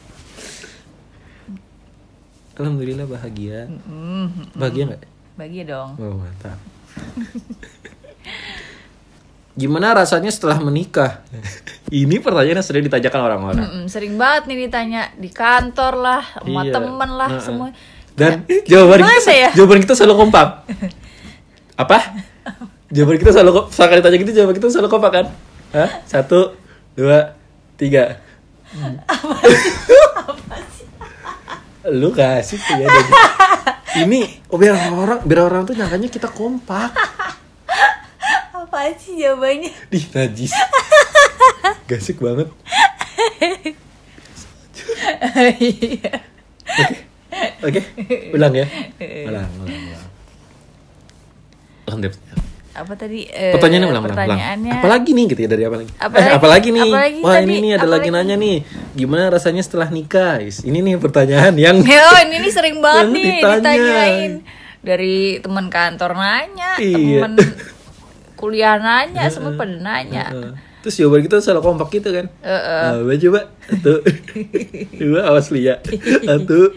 alhamdulillah 2.57 3.05
bahagia. 3.09 3.65
Bahagia 4.53 4.83
nggak? 4.93 5.03
Bagi 5.33 5.61
dong. 5.65 5.97
oh 5.97 6.13
mantap. 6.21 6.57
Gimana 9.53 9.93
rasanya 9.93 10.33
setelah 10.33 10.57
menikah? 10.57 11.21
Ini 11.93 12.17
pertanyaan 12.25 12.57
yang 12.61 12.65
sering 12.65 12.85
ditanyakan 12.89 13.21
orang-orang. 13.21 13.65
Mm-mm, 13.65 13.85
sering 13.85 14.17
banget 14.17 14.49
nih 14.49 14.57
ditanya. 14.65 15.13
Di 15.13 15.29
kantor 15.29 15.93
lah, 16.01 16.23
sama 16.25 16.61
Iya. 16.65 16.73
temen 16.73 17.09
lah, 17.13 17.29
Nah, 17.29 17.41
semua. 17.41 17.67
Dan 18.17 18.45
jawaban 18.65 19.01
gimana 19.01 19.17
kita, 19.21 19.33
ya? 19.33 19.49
jawaban 19.53 19.79
kita 19.81 19.93
selalu 19.93 20.25
kompak. 20.25 20.47
Apa? 21.77 21.97
Jawaban 22.93 23.17
kita 23.17 23.33
selalu 23.33 23.51
kompak. 23.57 23.73
Saat 23.73 23.89
ditanya 23.97 24.17
gitu 24.21 24.31
jawaban 24.37 24.55
kita 24.61 24.69
selalu 24.69 24.89
kompak 24.93 25.11
kan? 25.17 25.25
Hah? 25.73 25.89
Satu, 26.05 26.53
dua, 26.93 27.33
tiga. 27.73 28.21
Lu 31.89 32.13
kasih 32.13 32.61
tuh 32.61 32.77
ya. 32.77 32.87
Ini 34.05 34.45
oh, 34.53 34.57
biar 34.61 34.77
orang 34.93 35.25
biar 35.25 35.41
orang 35.41 35.65
tuh 35.65 35.73
nyangkanya 35.73 36.09
kita 36.09 36.29
kompak. 36.29 36.93
Apa 38.53 38.93
sih 39.01 39.17
jawabannya? 39.17 39.73
Di 39.89 39.99
najis. 40.13 40.53
Gasik 41.89 42.21
banget. 42.21 42.53
Iya. 45.33 46.13
Oke, 47.65 47.81
ulang 48.37 48.53
ya. 48.53 48.65
Ulang, 49.25 49.49
ulang, 49.65 49.81
ulang. 51.89 52.21
Ulang 52.73 52.81
apa 52.83 52.93
tadi? 52.97 53.19
eh, 53.23 53.53
Pertanyaannya 53.53 53.85
ulang, 53.85 54.01
ulang, 54.01 54.17
ulang. 54.17 54.17
pertanyaannya. 54.17 54.73
Apalagi 54.75 55.09
nih 55.13 55.25
gitu 55.29 55.39
ya 55.39 55.49
dari 55.49 55.63
apa 55.63 55.75
lagi? 55.77 55.91
Eh, 55.93 56.09
lagi? 56.09 56.29
apalagi 56.33 56.67
nih? 56.69 56.81
Apa 56.83 56.97
lagi 56.99 57.19
Wah 57.21 57.33
tadi? 57.33 57.45
ini 57.45 57.55
nih 57.55 57.71
ada 57.71 57.87
lagi 57.87 58.09
nanya 58.09 58.35
nih. 58.35 58.57
Gimana 58.91 59.23
rasanya 59.29 59.61
setelah 59.61 59.87
nikah? 59.87 60.41
Is, 60.41 60.57
Ini 60.59 60.79
nih 60.81 60.95
pertanyaan 60.97 61.53
yang 61.53 61.77
Oh 62.09 62.17
ini 62.19 62.35
nih 62.39 62.51
sering 62.51 62.81
banget 62.81 63.05
nih 63.09 63.25
ditanya. 63.31 63.53
ditanyain 63.55 64.31
dari 64.81 65.15
teman 65.39 65.69
kantor 65.69 66.11
nanya, 66.13 66.71
Iya. 66.75 67.19
teman 67.21 67.33
kuliah 68.35 68.75
nanya, 68.75 69.29
semua 69.29 69.53
pada 69.53 69.71
nanya. 69.71 70.25
Terus 70.81 70.97
jawaban 70.97 71.23
kita 71.23 71.39
selalu 71.39 71.61
kompak 71.63 71.87
gitu 71.93 72.09
kan? 72.09 72.25
Heeh. 72.41 72.83
Nah, 72.99 73.15
coba 73.21 73.39
satu, 73.63 73.93
dua 74.99 75.21
awas 75.23 75.47
Lia, 75.47 75.79
satu, 76.19 76.73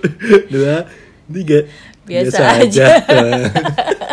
dua, 0.47 0.87
tiga. 1.27 1.67
Biasa 2.07 2.63
aja. 2.63 3.03
Nggak 3.03 3.51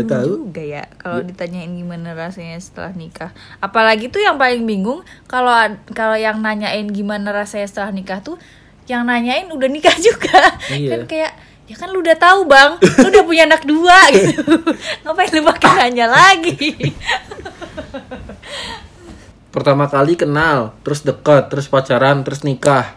Bingung 0.00 0.08
tahu. 0.08 0.32
juga 0.48 0.62
ya 0.64 0.84
kalau 0.96 1.20
ditanyain 1.20 1.68
gimana 1.68 2.16
rasanya 2.16 2.56
setelah 2.56 2.92
nikah. 2.96 3.30
Apalagi 3.60 4.08
tuh 4.08 4.24
yang 4.24 4.40
paling 4.40 4.64
bingung 4.64 5.04
kalau 5.28 5.52
kalau 5.92 6.16
yang 6.16 6.40
nanyain 6.40 6.88
gimana 6.88 7.28
rasanya 7.34 7.68
setelah 7.68 7.92
nikah 7.92 8.24
tuh 8.24 8.40
yang 8.88 9.04
nanyain 9.04 9.50
udah 9.52 9.68
nikah 9.68 9.92
juga. 10.08 10.56
Iya. 10.72 10.90
Kan 10.96 11.00
kayak 11.06 11.32
ya 11.70 11.74
kan 11.78 11.88
lu 11.94 12.02
udah 12.02 12.18
tahu 12.18 12.48
bang, 12.48 12.76
lu 12.80 13.06
udah 13.08 13.24
punya 13.24 13.42
anak 13.46 13.62
dua 13.64 13.98
gitu. 14.16 14.42
Ngapain 15.06 15.30
lu 15.32 15.42
pakai 15.46 15.70
nanya 15.86 16.06
lagi? 16.10 16.92
Pertama 19.52 19.84
kali 19.84 20.16
kenal, 20.16 20.72
terus 20.80 21.04
dekat, 21.04 21.52
terus 21.52 21.68
pacaran, 21.68 22.24
terus 22.24 22.40
nikah. 22.40 22.96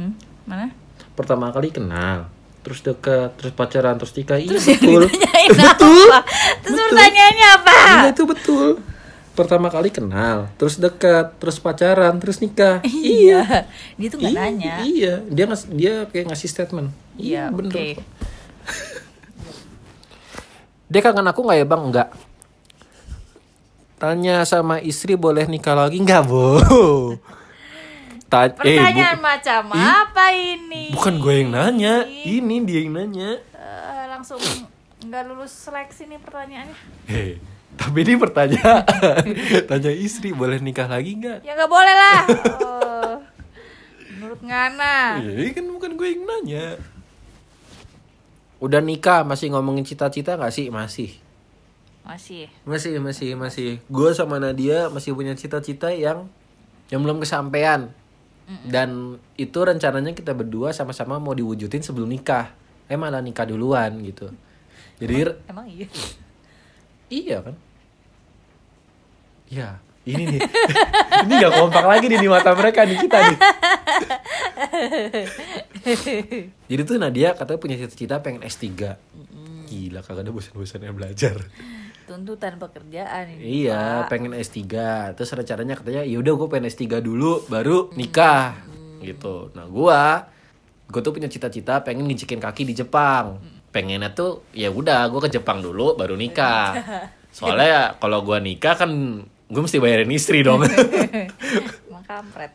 Hmm? 0.00 0.16
Mana? 0.48 0.72
Pertama 1.12 1.52
kali 1.52 1.68
kenal, 1.68 2.32
terus 2.60 2.80
dekat, 2.84 3.32
terus 3.40 3.52
pacaran, 3.56 3.96
terus 3.96 4.12
nikah. 4.12 4.36
Iya 4.36 4.52
Terus 4.52 4.66
betul. 4.76 5.02
betul. 5.56 6.06
apa? 6.08 6.18
Terus 6.60 6.76
pertanyaannya 6.88 7.46
apa? 7.56 7.72
Iya 7.72 8.08
itu 8.12 8.22
betul. 8.28 8.68
Pertama 9.30 9.72
kali 9.72 9.88
kenal, 9.88 10.52
terus 10.60 10.76
dekat, 10.76 11.32
terus 11.40 11.56
pacaran, 11.56 12.12
terus 12.20 12.42
nikah. 12.44 12.84
Iya, 12.84 13.64
dia 13.96 14.08
tuh 14.12 14.18
nggak 14.20 14.32
Iya, 14.36 14.40
nanya. 14.44 14.74
Iya, 14.84 15.14
dia 15.24 15.44
ngas 15.48 15.62
dia 15.70 16.04
kayak 16.12 16.28
ngasih 16.28 16.48
statement. 16.50 16.88
Iya, 17.16 17.48
bener. 17.48 17.72
oke. 17.72 17.86
kok. 17.96 18.04
Dia 20.90 21.00
kangen 21.00 21.24
aku 21.30 21.40
nggak 21.46 21.58
ya 21.62 21.66
bang? 21.66 21.82
Enggak. 21.86 22.08
Tanya 23.96 24.42
sama 24.44 24.82
istri 24.82 25.14
boleh 25.14 25.46
nikah 25.46 25.78
lagi 25.78 26.00
nggak 26.02 26.24
bu? 28.30 28.32
Ta 28.32 28.40
eh, 28.40 28.48
bu- 28.48 28.56
Pertanyaan 28.56 29.18
macam 29.18 29.62
apa 29.74 30.30
ini? 30.30 30.94
bukan 30.94 31.18
gue 31.18 31.34
yang 31.36 31.50
nanya, 31.50 31.94
ini 32.06 32.62
dia 32.62 32.80
yang 32.80 32.94
nanya. 32.94 33.30
Eh, 33.50 34.04
langsung 34.08 34.38
nggak 35.00 35.22
lulus 35.26 35.50
seleksi 35.50 36.06
nih 36.06 36.20
pertanyaannya. 36.20 36.76
Hei, 37.04 37.42
tapi 37.74 37.98
ini 38.00 38.14
pertanyaan. 38.14 38.84
Tanya 39.68 39.90
istri 39.90 40.30
boleh 40.30 40.60
nikah 40.60 40.86
lagi 40.86 41.16
nggak? 41.16 41.42
Ya 41.42 41.56
nggak 41.56 41.66
boleh 41.68 41.94
lah. 41.96 42.20
Oh, 42.60 43.14
menurut 44.12 44.40
Ngana. 44.40 45.18
Iya, 45.18 45.32
ini 45.40 45.50
kan 45.50 45.66
bukan 45.66 45.90
gue 45.96 46.08
yang 46.08 46.22
nanya. 46.22 46.66
Udah 48.60 48.78
nikah 48.78 49.24
masih 49.24 49.50
ngomongin 49.50 49.82
cita-cita 49.82 50.36
nggak 50.36 50.52
sih? 50.52 50.68
Masih. 50.68 51.16
Masih. 52.04 52.52
Masih, 52.62 53.00
masih, 53.00 53.30
masih. 53.34 53.70
Gue 53.88 54.12
sama 54.12 54.36
Nadia 54.36 54.86
masih 54.86 55.16
punya 55.16 55.32
cita-cita 55.32 55.88
yang 55.88 56.28
yang 56.92 57.00
belum 57.00 57.18
kesampaian. 57.18 57.88
Dan 58.66 59.20
itu 59.38 59.58
rencananya 59.62 60.10
kita 60.10 60.34
berdua 60.34 60.74
sama-sama 60.74 61.22
mau 61.22 61.34
diwujudin 61.34 61.82
sebelum 61.82 62.10
nikah. 62.10 62.50
Eh 62.90 62.98
malah 62.98 63.22
nikah 63.22 63.46
duluan 63.46 64.02
gitu. 64.02 64.26
Jadi 64.98 65.32
Emang 65.46 65.66
iya. 65.70 65.86
iya 67.08 67.38
kan? 67.40 67.54
Iya, 69.50 69.68
ini 70.06 70.22
nih. 70.36 70.40
ini 71.26 71.32
gak 71.42 71.54
kompak 71.58 71.84
lagi 71.86 72.06
nih 72.06 72.20
di 72.22 72.28
mata 72.30 72.54
mereka 72.54 72.86
nih 72.86 72.98
kita 73.02 73.18
nih. 73.18 73.38
Jadi 76.70 76.80
tuh 76.86 76.96
Nadia 77.02 77.34
katanya 77.34 77.58
punya 77.58 77.76
cita-cita 77.78 78.22
pengen 78.22 78.46
S3. 78.46 78.66
Gila 79.66 80.00
kagak 80.06 80.22
ada 80.26 80.30
bosan-bosannya 80.30 80.94
belajar. 80.94 81.38
Tuntutan 82.10 82.58
pekerjaan 82.58 83.38
ini. 83.38 83.62
Iya, 83.62 84.10
pengen 84.10 84.34
S3. 84.34 84.66
Terus 85.14 85.30
rencananya 85.30 85.78
katanya 85.78 86.02
ya 86.02 86.18
udah 86.18 86.32
gue 86.34 86.48
pengen 86.50 86.66
S3 86.66 86.98
dulu 86.98 87.46
baru 87.46 87.94
nikah 87.94 88.58
gitu. 88.98 89.54
Nah, 89.54 89.70
gua 89.70 90.26
gue 90.90 90.98
tuh 91.06 91.14
punya 91.14 91.30
cita-cita 91.30 91.86
pengen 91.86 92.10
nginjekin 92.10 92.42
kaki 92.42 92.66
di 92.66 92.74
Jepang. 92.74 93.38
Pengennya 93.70 94.10
tuh 94.10 94.42
ya 94.50 94.74
udah 94.74 95.06
gue 95.06 95.22
ke 95.22 95.38
Jepang 95.38 95.62
dulu 95.62 95.94
baru 95.94 96.18
nikah. 96.18 96.74
Soalnya 97.30 97.94
kalau 98.02 98.26
gua 98.26 98.42
nikah 98.42 98.74
kan 98.74 98.90
gue 99.22 99.60
mesti 99.62 99.78
bayarin 99.78 100.10
istri 100.10 100.42
dong. 100.42 100.66
Kampret. 102.10 102.50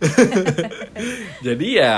jadi 1.48 1.68
ya 1.72 1.96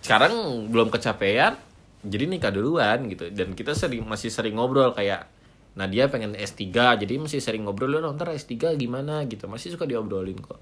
sekarang 0.00 0.64
belum 0.72 0.88
kecapean 0.88 1.60
jadi 2.00 2.24
nikah 2.24 2.48
duluan 2.48 3.04
gitu 3.12 3.28
dan 3.36 3.52
kita 3.52 3.76
sering 3.76 4.00
masih 4.08 4.32
sering 4.32 4.56
ngobrol 4.56 4.96
kayak 4.96 5.28
Nadia 5.76 6.08
pengen 6.08 6.32
S3 6.32 6.72
jadi 7.04 7.20
masih 7.20 7.44
sering 7.44 7.68
ngobrol 7.68 8.00
lu 8.00 8.00
ntar 8.16 8.32
S3 8.32 8.80
gimana? 8.80 9.28
Gitu. 9.28 9.44
Masih 9.44 9.76
suka 9.76 9.84
diobrolin 9.84 10.40
kok. 10.40 10.56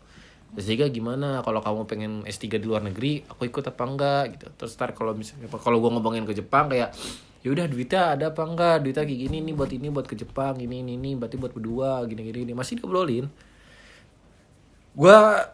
S3 0.59 0.90
gimana? 0.90 1.42
Kalau 1.47 1.62
kamu 1.62 1.87
pengen 1.87 2.12
S3 2.26 2.59
di 2.59 2.66
luar 2.66 2.83
negeri 2.83 3.23
aku 3.26 3.47
ikut 3.47 3.62
apa 3.62 3.83
enggak? 3.87 4.25
Gitu. 4.35 4.47
Terus 4.59 4.75
ntar 4.75 4.90
kalau 4.99 5.14
misalnya 5.14 5.47
kalau 5.54 5.78
gua 5.78 5.94
ngomongin 5.94 6.26
ke 6.26 6.35
Jepang 6.35 6.66
kayak 6.66 6.90
ya 7.47 7.49
udah 7.54 7.66
duitnya 7.71 8.02
ada 8.18 8.25
apa 8.35 8.42
enggak? 8.42 8.83
Duitnya 8.83 9.06
kayak 9.06 9.21
gini 9.30 9.38
nih 9.38 9.54
buat 9.54 9.71
ini 9.71 9.87
buat 9.94 10.06
ke 10.11 10.18
Jepang 10.18 10.59
ini 10.59 10.83
ini 10.83 10.99
ini 10.99 11.14
berarti 11.14 11.38
buat 11.38 11.54
berdua 11.54 12.02
gini 12.11 12.26
gini, 12.26 12.50
gini. 12.50 12.52
masih 12.54 12.83
diobrolin. 12.83 13.30
Gua 14.99 15.47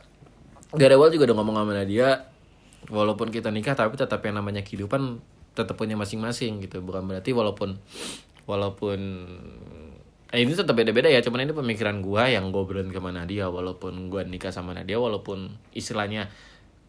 dari 0.72 0.92
awal 0.96 1.12
juga 1.12 1.28
udah 1.28 1.36
ngomong 1.36 1.56
sama 1.60 1.72
Nadia 1.76 2.08
walaupun 2.88 3.28
kita 3.28 3.52
nikah 3.52 3.76
tapi 3.76 4.00
tetap 4.00 4.24
yang 4.24 4.40
namanya 4.40 4.64
kehidupan 4.64 5.20
tetap 5.52 5.76
punya 5.76 6.00
masing-masing 6.00 6.64
gitu. 6.64 6.80
Bukan 6.80 7.04
berarti 7.04 7.36
walaupun 7.36 7.76
walaupun 8.50 8.98
eh 10.30 10.38
ini 10.42 10.54
tetap 10.54 10.78
beda-beda 10.78 11.10
ya 11.10 11.22
cuman 11.22 11.42
ini 11.46 11.54
pemikiran 11.54 12.02
gua 12.02 12.30
yang 12.30 12.54
gue 12.54 12.62
berani 12.66 12.90
ke 12.90 12.98
Nadia. 13.02 13.46
Walaupun 13.50 14.10
gua 14.10 14.22
nikah 14.26 14.50
sama 14.54 14.74
Nadia 14.74 14.98
walaupun 14.98 15.54
istilahnya 15.74 16.30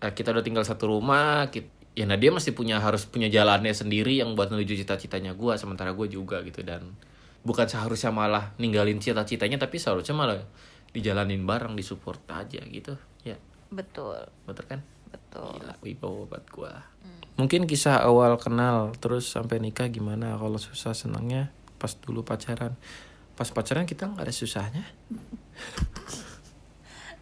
eh, 0.02 0.14
kita 0.14 0.34
udah 0.34 0.46
tinggal 0.46 0.66
satu 0.66 0.90
rumah 0.90 1.50
kit- 1.54 1.70
ya 1.94 2.06
Nadia 2.10 2.34
masih 2.34 2.54
punya 2.58 2.82
harus 2.82 3.06
punya 3.06 3.30
jalannya 3.30 3.74
sendiri 3.74 4.18
yang 4.22 4.34
buat 4.34 4.50
menuju 4.54 4.82
cita-citanya 4.86 5.38
gua 5.38 5.58
sementara 5.58 5.94
gue 5.94 6.10
juga 6.10 6.42
gitu. 6.42 6.62
Dan 6.66 6.98
bukan 7.46 7.66
seharusnya 7.70 8.10
malah 8.14 8.54
ninggalin 8.62 9.02
cita-citanya 9.02 9.58
tapi 9.62 9.82
seharusnya 9.82 10.14
malah 10.14 10.42
dijalanin 10.94 11.46
bareng 11.46 11.74
disupport 11.74 12.22
aja 12.34 12.62
gitu. 12.66 12.94
Ya. 13.26 13.38
Betul. 13.74 14.28
betul 14.46 14.66
kan 14.68 14.80
Betul. 15.32 15.58
Gila, 15.58 15.74
wibawa 15.80 16.20
buat 16.28 16.44
gua. 16.50 16.74
Mungkin 17.34 17.64
kisah 17.64 18.02
awal 18.02 18.36
kenal 18.36 18.92
terus 18.96 19.26
sampai 19.26 19.58
nikah 19.58 19.88
gimana? 19.88 20.34
Kalau 20.34 20.58
susah 20.58 20.92
senangnya 20.92 21.50
pas 21.76 21.92
dulu 21.96 22.22
pacaran. 22.22 22.74
pas 23.32 23.48
pacaran 23.48 23.84
kita 23.84 24.06
nggak 24.06 24.22
ada 24.22 24.30
susahnya 24.30 24.86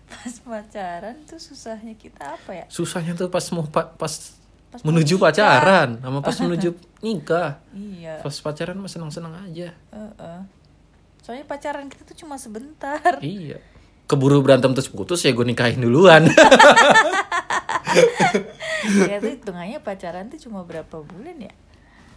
Pas 0.10 0.34
pacaran 0.42 1.14
tuh 1.24 1.38
susahnya 1.38 1.94
kita 1.94 2.34
apa 2.34 2.50
ya? 2.52 2.66
susahnya 2.68 3.14
tuh 3.14 3.28
pas 3.28 3.44
mau 3.52 3.64
pa- 3.64 3.88
pas, 3.88 4.36
Pas 4.68 4.80
menuju 4.82 5.16
nikah. 5.16 5.24
pacaran 5.24 5.88
sama 5.96 6.20
pas 6.20 6.36
menuju 6.42 6.70
nikah 7.00 7.50
Iya. 7.72 8.20
pas 8.20 8.36
pacaran 8.36 8.76
mah 8.76 8.88
senang 8.88 9.10
senang 9.10 9.32
aja 9.40 9.72
Heeh. 9.88 10.40
Soalnya 11.22 11.46
pacaran 11.46 11.86
kita 11.88 12.04
tuh 12.04 12.16
cuma 12.18 12.36
sebentar. 12.36 13.18
iya 13.22 13.58
keburu 14.06 14.42
berantem 14.42 14.72
terus 14.72 14.88
putus 14.90 15.22
ya 15.22 15.30
gue 15.30 15.46
nikahin 15.46 15.78
duluan 15.80 16.26
ya 19.10 19.16
tuh 19.20 19.32
hitungannya 19.34 19.80
pacaran 19.82 20.30
tuh 20.30 20.40
cuma 20.40 20.64
berapa 20.64 21.02
bulan 21.02 21.38
ya? 21.38 21.54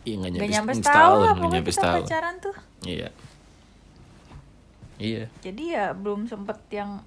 iya 0.03 0.15
nggak 0.19 0.31
Gak 0.35 0.39
nyampe, 0.39 0.55
nyampe 0.55 0.73
setahun, 0.75 0.83
setahun 0.83 1.19
lah 1.19 1.35
nyampe 1.53 1.71
kita 1.71 1.77
setahun. 1.79 1.97
pacaran 2.03 2.35
tuh. 2.39 2.57
iya 2.85 3.09
iya 4.99 5.25
Jadi 5.43 5.63
ya 5.75 5.95
belum 5.95 6.27
sempet 6.27 6.59
yang 6.71 7.03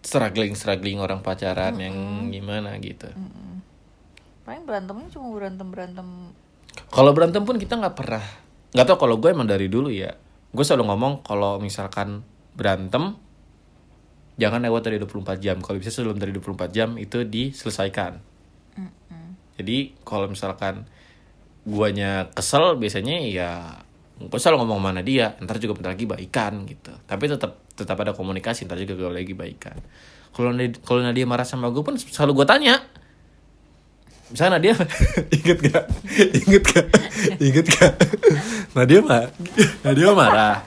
struggling 0.00 0.56
struggling 0.56 0.98
orang 1.00 1.20
pacaran 1.20 1.76
yang 1.76 1.96
gimana 2.32 2.76
gitu 2.80 3.08
paling 4.44 4.64
berantemnya 4.64 5.06
cuma 5.12 5.28
berantem 5.36 5.68
berantem. 5.68 6.08
kalau 6.88 7.12
berantem 7.12 7.44
pun 7.44 7.60
kita 7.60 7.76
nggak 7.76 7.94
pernah 7.94 8.24
nggak 8.72 8.86
tau 8.88 8.98
kalau 8.98 9.20
gue 9.20 9.28
emang 9.30 9.46
dari 9.46 9.68
dulu 9.68 9.92
ya 9.92 10.16
gue 10.50 10.64
selalu 10.64 10.90
ngomong 10.90 11.12
kalau 11.22 11.60
misalkan 11.60 12.24
berantem 12.56 13.14
jangan 14.40 14.64
lewat 14.64 14.88
dari 14.88 14.96
24 14.96 15.36
jam. 15.36 15.60
Kalau 15.60 15.76
bisa 15.76 15.92
sebelum 15.92 16.16
dari 16.16 16.32
24 16.32 16.72
jam 16.72 16.96
itu 16.96 17.20
diselesaikan. 17.28 18.16
Jadi 19.60 19.92
kalau 20.08 20.32
misalkan 20.32 20.88
guanya 21.68 22.32
kesel 22.32 22.80
biasanya 22.80 23.20
ya 23.28 23.50
gue 24.16 24.40
selalu 24.40 24.64
ngomong 24.64 24.80
mana 24.80 25.00
dia 25.04 25.36
ntar 25.44 25.60
juga 25.60 25.76
bentar 25.76 25.92
lagi 25.92 26.08
baikan 26.08 26.64
gitu. 26.64 26.96
Tapi 27.04 27.24
tetap 27.28 27.60
tetap 27.76 28.00
ada 28.00 28.16
komunikasi. 28.16 28.64
Ntar 28.64 28.80
juga 28.80 29.04
gue 29.04 29.20
lagi 29.20 29.36
baikan. 29.36 29.76
Kalau 30.32 30.56
kalau 30.80 31.04
Nadia 31.04 31.28
marah 31.28 31.44
sama 31.44 31.68
gue 31.68 31.84
pun 31.84 32.00
selalu 32.00 32.40
gue 32.40 32.46
tanya. 32.48 32.80
Misalnya 34.32 34.56
Nadia 34.56 34.72
inget 35.36 35.58
gak? 35.60 35.84
Inget 36.32 36.62
gak? 36.64 36.86
Inget 37.36 37.66
gak? 37.68 37.92
Nadia 38.72 39.00
mah 39.04 39.28
Nadia 39.84 40.08
marah. 40.16 40.64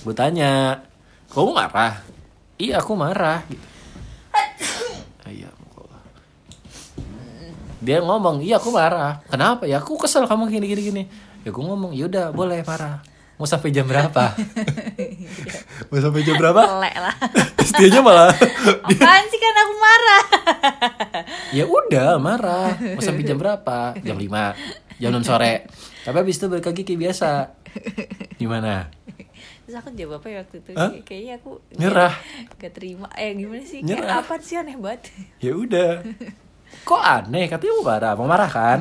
Gue 0.00 0.14
tanya 0.16 0.80
kamu 1.28 1.52
marah 1.52 2.11
iya 2.58 2.80
aku 2.80 2.92
marah 2.96 3.44
gitu. 3.48 3.66
Iya, 5.32 5.48
dia 7.82 7.98
ngomong 7.98 8.44
iya 8.46 8.62
aku 8.62 8.70
marah. 8.70 9.18
Kenapa 9.26 9.66
ya? 9.66 9.82
Aku 9.82 9.98
kesel 9.98 10.28
kamu 10.30 10.46
gini 10.52 10.66
gini 10.70 10.82
gini. 10.82 11.02
Ya 11.42 11.50
gue 11.50 11.64
ngomong 11.64 11.90
yaudah 11.96 12.30
boleh 12.30 12.62
marah. 12.62 13.02
Mau 13.40 13.48
sampai 13.48 13.74
jam 13.74 13.90
berapa? 13.90 14.38
Mau 15.90 15.98
sampai 15.98 16.22
jam 16.22 16.38
berapa? 16.38 16.62
Pelek 16.62 16.94
lah. 16.94 17.14
Terus 17.58 17.72
dianya 17.74 18.00
malah 18.04 18.30
Apaan 18.86 19.24
sih 19.26 19.38
kan 19.42 19.54
aku 19.58 19.74
marah? 19.82 20.22
ya 21.50 21.64
udah 21.66 22.22
marah. 22.22 22.70
Mau 22.78 23.02
sampai 23.02 23.26
jam 23.26 23.34
berapa? 23.40 23.98
Jam 23.98 24.14
5 24.14 25.00
jam 25.02 25.10
6 25.10 25.26
sore. 25.26 25.66
Tapi 26.06 26.16
habis 26.22 26.38
itu 26.38 26.46
balik 26.46 26.70
lagi 26.70 26.82
kayak 26.86 27.00
biasa. 27.02 27.30
Gimana 28.38 28.86
Terus 29.62 29.76
aku 29.76 29.88
jawab 29.92 30.18
apa 30.18 30.26
ya 30.26 30.38
waktu 30.40 30.56
itu? 30.58 30.70
Kayak- 30.72 31.02
Kayaknya 31.02 31.32
aku 31.36 31.50
Nyerah. 31.72 32.14
Gak 32.60 32.72
terima. 32.72 33.06
Eh 33.14 33.30
gimana 33.32 33.62
sih? 33.62 33.80
Nyerah. 33.80 34.02
Kayak 34.02 34.20
apa 34.20 34.34
sih 34.38 34.56
aneh 34.56 34.76
banget. 34.76 35.00
ya 35.38 35.52
udah 35.52 35.90
kok 36.88 36.98
aneh 36.98 37.46
katanya 37.46 37.72
mau 37.74 37.84
marah 37.86 38.12
mau 38.14 38.26
marah 38.26 38.48
kan 38.48 38.78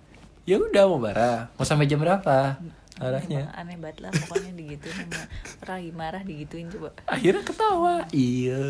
ya 0.48 0.56
udah 0.56 0.84
mau 0.86 0.96
marah 0.98 1.52
mau 1.52 1.62
sampai 1.62 1.84
jam 1.84 1.98
berapa 1.98 2.56
arahnya 2.96 3.46
Emang 3.46 3.58
aneh 3.60 3.76
banget 3.76 3.98
lah 4.00 4.10
pokoknya 4.16 4.50
digituin 4.54 4.96
sama 4.96 5.22
orang 5.60 5.76
lagi 5.76 5.90
marah 5.92 6.22
digituin 6.22 6.66
coba. 6.68 6.88
akhirnya 7.04 7.42
ketawa 7.42 7.94
iya 8.08 8.64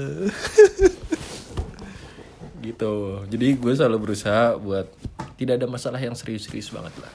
gitu 2.61 2.95
jadi 3.27 3.47
gue 3.55 3.73
selalu 3.73 3.99
berusaha 4.03 4.57
buat 4.57 4.88
tidak 5.37 5.61
ada 5.61 5.67
masalah 5.67 6.01
yang 6.01 6.17
serius-serius 6.17 6.73
banget 6.73 6.95
lah 6.97 7.12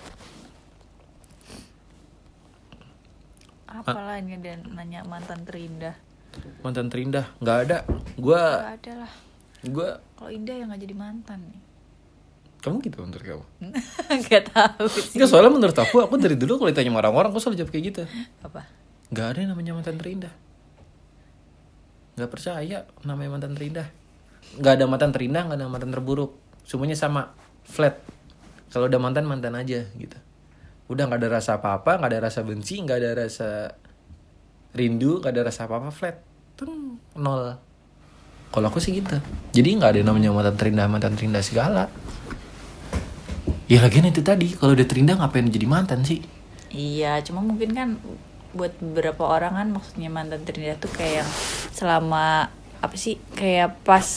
Dan 4.25 4.59
nanya 4.73 4.99
mantan 5.03 5.47
terindah. 5.47 5.95
mantan 6.59 6.87
terindah 6.87 7.31
nggak 7.39 7.57
ada 7.63 7.77
gue 8.15 8.43
Gak 8.59 8.75
ada 8.81 8.93
lah. 9.01 9.11
gue 9.61 9.89
Kalau 10.13 10.29
indah 10.29 10.55
yang 10.55 10.69
gak 10.69 10.81
jadi 10.81 10.95
mantan 10.95 11.39
nih. 11.47 11.61
kamu 12.59 12.75
gitu 12.83 12.97
menurut 12.99 13.23
kamu 13.23 13.45
gak 14.27 14.43
tahu 14.51 14.85
sih. 14.91 15.15
Enggak 15.15 15.27
soalnya 15.27 15.49
menurut 15.49 15.73
aku 15.73 16.03
aku 16.03 16.15
dari 16.15 16.35
dulu 16.35 16.59
kalau 16.59 16.69
ditanya 16.69 16.91
sama 16.91 16.99
orang-orang 16.99 17.29
aku 17.31 17.39
selalu 17.39 17.57
jawab 17.57 17.71
kayak 17.71 17.85
gitu 17.87 18.03
Apa? 18.43 18.61
nggak 19.09 19.25
ada 19.25 19.37
yang 19.41 19.49
namanya 19.53 19.71
mantan 19.73 19.95
terindah 19.97 20.33
nggak 22.13 22.29
percaya 22.29 22.79
namanya 23.01 23.29
mantan 23.31 23.53
terindah 23.55 23.87
nggak 24.59 24.73
ada 24.75 24.85
mantan 24.85 25.09
terindah 25.09 25.41
nggak 25.47 25.57
ada 25.57 25.67
mantan 25.67 25.89
terburuk 25.89 26.35
semuanya 26.61 26.93
sama 26.93 27.31
flat 27.63 27.95
kalau 28.69 28.85
udah 28.85 28.99
mantan 28.99 29.23
mantan 29.23 29.55
aja 29.55 29.87
gitu 29.95 30.17
udah 30.89 31.03
nggak 31.07 31.25
ada 31.25 31.29
rasa 31.31 31.57
apa-apa 31.57 31.97
nggak 31.97 32.11
ada 32.11 32.19
rasa 32.27 32.43
benci 32.43 32.81
nggak 32.81 32.97
ada 32.99 33.09
rasa 33.23 33.49
rindu 34.73 35.19
nggak 35.21 35.33
ada 35.33 35.41
rasa 35.49 35.65
apa-apa 35.65 35.89
flat. 35.89 36.17
Tung, 36.59 36.99
nol. 37.15 37.55
Kalau 38.49 38.67
aku 38.67 38.81
sih 38.81 38.97
gitu. 38.99 39.17
Jadi 39.53 39.79
nggak 39.79 39.95
ada 39.95 40.01
namanya 40.01 40.33
mantan 40.33 40.57
terindah 40.57 40.89
mantan 40.89 41.13
terindah 41.13 41.43
segala. 41.45 41.87
Ya 43.69 43.85
lagian 43.85 44.09
itu 44.09 44.25
tadi 44.25 44.57
kalau 44.57 44.73
udah 44.73 44.87
terindah 44.89 45.21
ngapain 45.21 45.45
jadi 45.45 45.69
mantan 45.69 46.01
sih? 46.01 46.25
Iya, 46.73 47.21
cuma 47.21 47.45
mungkin 47.45 47.69
kan 47.73 47.89
buat 48.49 48.73
beberapa 48.81 49.29
orang 49.29 49.53
kan 49.61 49.67
maksudnya 49.69 50.09
mantan 50.09 50.41
terindah 50.41 50.81
tuh 50.81 50.89
kayak 50.89 51.25
selama 51.69 52.49
apa 52.81 52.95
sih 52.97 53.21
kayak 53.37 53.77
pas 53.85 54.07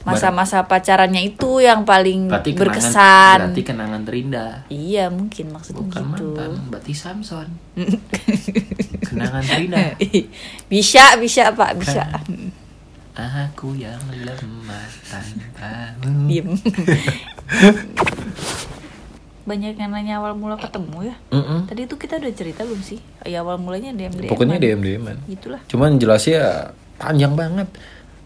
masa-masa 0.00 0.64
pacarannya 0.64 1.20
itu 1.22 1.60
yang 1.60 1.84
paling 1.84 2.26
Berarti 2.26 2.52
kenangan, 2.52 2.62
berkesan. 2.72 3.36
berarti 3.44 3.62
kenangan 3.62 4.00
terindah. 4.02 4.52
Iya 4.66 5.04
mungkin 5.08 5.52
maksudnya 5.52 5.84
Bukan 5.84 6.02
gitu. 6.10 6.26
mantan, 6.32 6.50
berarti 6.72 6.92
Samson. 6.96 7.48
kenangan 9.08 9.42
terindah. 9.44 10.00
bisa 10.66 11.16
bisa 11.16 11.52
pak 11.52 11.76
bisa. 11.76 12.04
Aku 13.12 13.76
yang 13.76 14.00
lemah 14.08 14.88
tanpamu. 15.04 16.24
Diem. 16.24 16.56
Banyak 19.40 19.74
yang 19.74 19.90
nanya 19.90 20.20
awal 20.20 20.36
mula 20.36 20.56
ketemu 20.56 21.10
ya. 21.10 21.16
Mm-mm. 21.28 21.66
Tadi 21.66 21.80
itu 21.84 21.96
kita 21.96 22.16
udah 22.16 22.32
cerita 22.32 22.60
belum 22.62 22.80
sih? 22.80 23.00
Ya 23.24 23.40
awal 23.40 23.56
mulanya 23.56 23.90
DM 23.92 24.12
DM. 24.14 24.30
Pokoknya 24.30 24.56
DM 24.56 24.80
DM-an. 24.80 25.16
Gitulah. 25.26 25.60
Cuman 25.66 25.96
jelasnya 25.96 26.70
panjang 26.96 27.34
banget. 27.34 27.68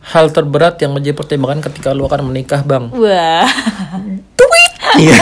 Hal 0.05 0.29
terberat 0.29 0.77
yang 0.85 0.93
menjadi 0.93 1.17
pertimbangan 1.17 1.65
ketika 1.65 1.97
lu 1.97 2.05
akan 2.05 2.29
menikah, 2.29 2.61
Bang. 2.61 2.93
Wah. 2.93 3.49
Iya. 4.95 5.19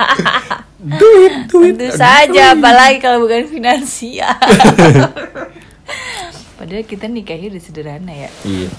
duit, 1.00 1.34
duit. 1.52 1.74
Tentu 1.76 1.88
saja, 1.92 2.56
apalagi 2.56 2.98
kalau 3.02 3.24
bukan 3.24 3.48
finansial. 3.48 4.32
Padahal 6.56 6.84
kita 6.88 7.06
nikahnya 7.06 7.52
udah 7.52 7.62
sederhana 7.62 8.12
ya. 8.12 8.30
Iya. 8.48 8.70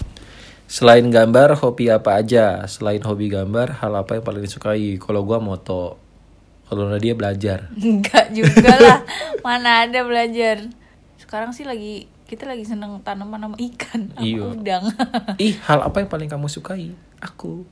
Selain 0.67 1.05
gambar, 1.07 1.55
hobi 1.63 1.93
apa 1.93 2.19
aja? 2.19 2.65
Selain 2.67 2.99
hobi 3.05 3.31
gambar, 3.31 3.79
hal 3.79 3.93
apa 3.93 4.19
yang 4.19 4.25
paling 4.25 4.43
disukai? 4.43 4.97
Kalau 4.99 5.23
gua 5.23 5.39
moto. 5.39 6.01
Kalau 6.67 6.91
Nadia 6.91 7.15
belajar. 7.15 7.71
Enggak 7.79 8.35
juga 8.35 8.75
lah. 8.75 8.99
Mana 9.39 9.87
ada 9.87 10.03
belajar. 10.03 10.67
Sekarang 11.15 11.55
sih 11.55 11.63
lagi 11.63 12.11
kita 12.27 12.43
lagi 12.43 12.67
seneng 12.67 12.99
tanaman 13.01 13.39
sama 13.39 13.57
ikan. 13.71 14.11
Sama 14.11 14.19
Iya. 14.19 14.43
udang. 14.51 14.83
Ih, 15.39 15.55
hal 15.63 15.79
apa 15.79 16.03
yang 16.03 16.11
paling 16.11 16.27
kamu 16.27 16.51
sukai? 16.51 16.91
Aku. 17.23 17.63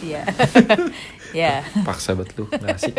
Iya. 0.00 0.24
ya. 1.44 1.60
Paksa 1.84 2.16
banget 2.16 2.32
lu, 2.40 2.48
nggak 2.48 2.76
asik. 2.80 2.94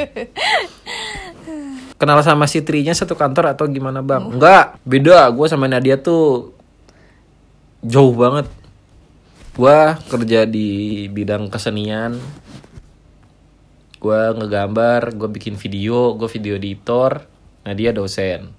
Kenal 1.98 2.22
sama 2.22 2.46
si 2.46 2.62
Trinya 2.62 2.94
satu 2.94 3.18
kantor 3.18 3.58
atau 3.58 3.66
gimana 3.66 4.06
bang? 4.06 4.30
Enggak, 4.30 4.78
beda. 4.86 5.26
Gue 5.34 5.50
sama 5.50 5.66
Nadia 5.66 5.98
tuh 5.98 6.54
jauh 7.82 8.14
banget. 8.14 8.46
Gue 9.58 9.78
kerja 10.14 10.46
di 10.46 10.70
bidang 11.10 11.50
kesenian. 11.50 12.22
Gue 13.98 14.22
ngegambar, 14.38 15.18
gue 15.18 15.30
bikin 15.34 15.58
video, 15.58 16.14
gue 16.14 16.30
video 16.30 16.54
editor. 16.62 17.26
Nadia 17.66 17.92
dosen. 17.92 18.54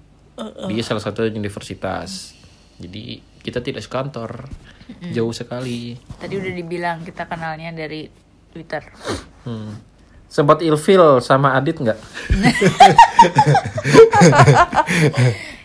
Dia 0.69 0.83
salah 0.85 1.01
satu 1.01 1.25
universitas. 1.25 2.37
Jadi 2.77 3.23
kita 3.41 3.63
tidak 3.63 3.81
sekantor. 3.81 4.45
Jauh 5.15 5.33
sekali. 5.33 5.97
Tadi 6.19 6.33
udah 6.37 6.53
dibilang 6.53 7.01
kita 7.01 7.25
kenalnya 7.25 7.73
dari 7.73 8.05
Twitter. 8.53 8.83
Hmm. 9.47 9.73
Sempat 10.27 10.59
ilfil 10.59 11.23
sama 11.23 11.55
Adit 11.55 11.79
nggak? 11.79 11.99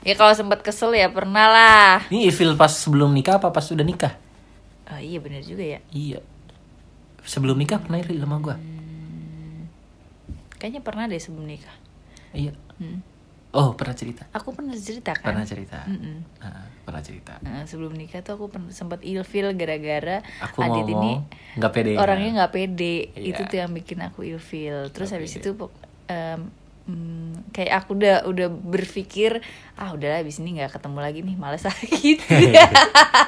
Ya 0.03 0.19
kalau 0.19 0.35
sempat 0.35 0.67
kesel 0.67 0.99
ya 0.99 1.07
pernah 1.15 1.47
lah. 1.47 2.03
Ini 2.11 2.27
ilfil 2.27 2.59
pas 2.59 2.75
sebelum 2.75 3.15
nikah 3.15 3.39
apa 3.39 3.55
pas 3.55 3.63
udah 3.71 3.87
nikah? 3.87 4.19
Oh, 4.91 4.99
iya 4.99 5.23
bener 5.23 5.47
juga 5.47 5.63
ya. 5.63 5.79
Iya. 5.95 6.19
Sebelum 7.23 7.55
nikah 7.55 7.79
pernah 7.79 8.03
ilfil 8.03 8.19
sama 8.19 8.43
gue. 8.43 8.57
Kayaknya 10.59 10.83
pernah 10.83 11.07
deh 11.07 11.23
sebelum 11.23 11.47
nikah. 11.47 11.71
Iya. 12.35 12.51
Oh, 13.53 13.77
pernah 13.77 13.93
cerita. 13.93 14.25
Aku 14.33 14.57
pernah 14.57 14.73
cerita 14.73 15.13
kan? 15.13 15.29
Pernah 15.37 15.45
cerita. 15.45 15.85
Mm-mm. 15.85 16.25
Nah, 16.41 16.65
pernah 16.89 17.05
cerita. 17.05 17.37
Nah, 17.45 17.69
sebelum 17.69 17.93
nikah 17.93 18.25
tuh 18.25 18.41
aku 18.41 18.49
sempat 18.73 19.05
ilfil 19.05 19.53
gara-gara 19.53 20.25
Aku 20.41 20.65
Adit 20.65 20.89
ini 20.89 21.21
nggak 21.61 21.73
pede. 21.73 21.93
orangnya 22.01 22.31
nggak 22.43 22.53
pede. 22.57 23.13
Iya. 23.13 23.37
Itu 23.37 23.41
tuh 23.45 23.57
yang 23.61 23.73
bikin 23.77 24.01
aku 24.01 24.25
ilfil. 24.25 24.89
Terus 24.89 25.13
Nggak 25.13 25.21
habis 25.21 25.33
pede. 25.37 25.41
itu 25.45 25.51
hmm, 26.89 27.53
kayak 27.53 27.73
aku 27.85 27.95
udah 27.95 28.25
udah 28.27 28.49
berpikir 28.51 29.45
ah 29.79 29.93
udahlah 29.93 30.25
habis 30.25 30.41
ini 30.41 30.59
nggak 30.59 30.73
ketemu 30.81 30.99
lagi 31.05 31.21
nih 31.21 31.37
malas 31.37 31.69
sakit. 31.69 32.19